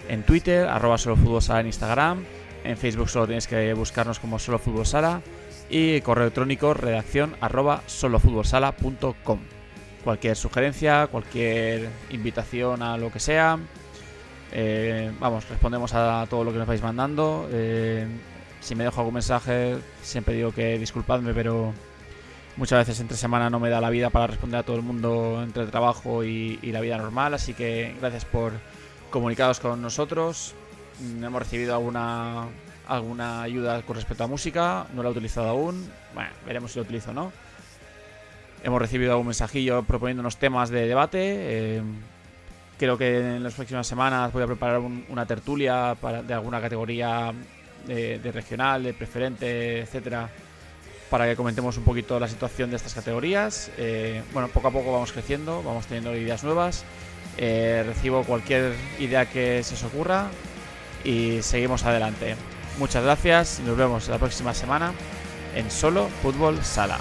[0.08, 2.24] en Twitter, arroba solo fútbol sala en Instagram.
[2.62, 5.22] En Facebook solo tenéis que buscarnos como solo fútbol sala
[5.68, 7.82] y correo electrónico redacción arroba
[10.04, 13.58] cualquier sugerencia, cualquier invitación a lo que sea.
[14.52, 17.48] Eh, vamos, respondemos a todo lo que nos vais mandando.
[17.50, 18.06] Eh,
[18.60, 21.72] si me dejo algún mensaje, siempre digo que disculpadme, pero
[22.56, 25.40] muchas veces entre semana no me da la vida para responder a todo el mundo
[25.42, 27.34] entre el trabajo y, la vida normal.
[27.34, 28.52] Así que gracias por
[29.10, 30.54] comunicaros con nosotros.
[31.00, 32.46] Mm, hemos recibido alguna,
[32.86, 35.90] alguna ayuda con respecto a música, no la he utilizado aún.
[36.14, 37.32] Bueno, veremos si lo utilizo o no.
[38.64, 41.18] Hemos recibido un mensajillo proponiéndonos temas de debate.
[41.20, 41.82] Eh,
[42.78, 45.96] creo que en las próximas semanas voy a preparar una tertulia
[46.26, 47.32] de alguna categoría
[47.86, 50.28] de, regional, de preferente, etcétera,
[51.10, 53.70] para que comentemos un poquito la situación de estas categorías.
[53.78, 56.84] Eh, bueno, poco a poco vamos creciendo, vamos teniendo ideas nuevas.
[57.38, 60.28] Eh, recibo cualquier idea que se os ocurra
[61.04, 62.36] y seguimos adelante.
[62.78, 64.92] Muchas gracias y nos vemos la próxima semana
[65.56, 66.98] en Solo Fútbol Sala.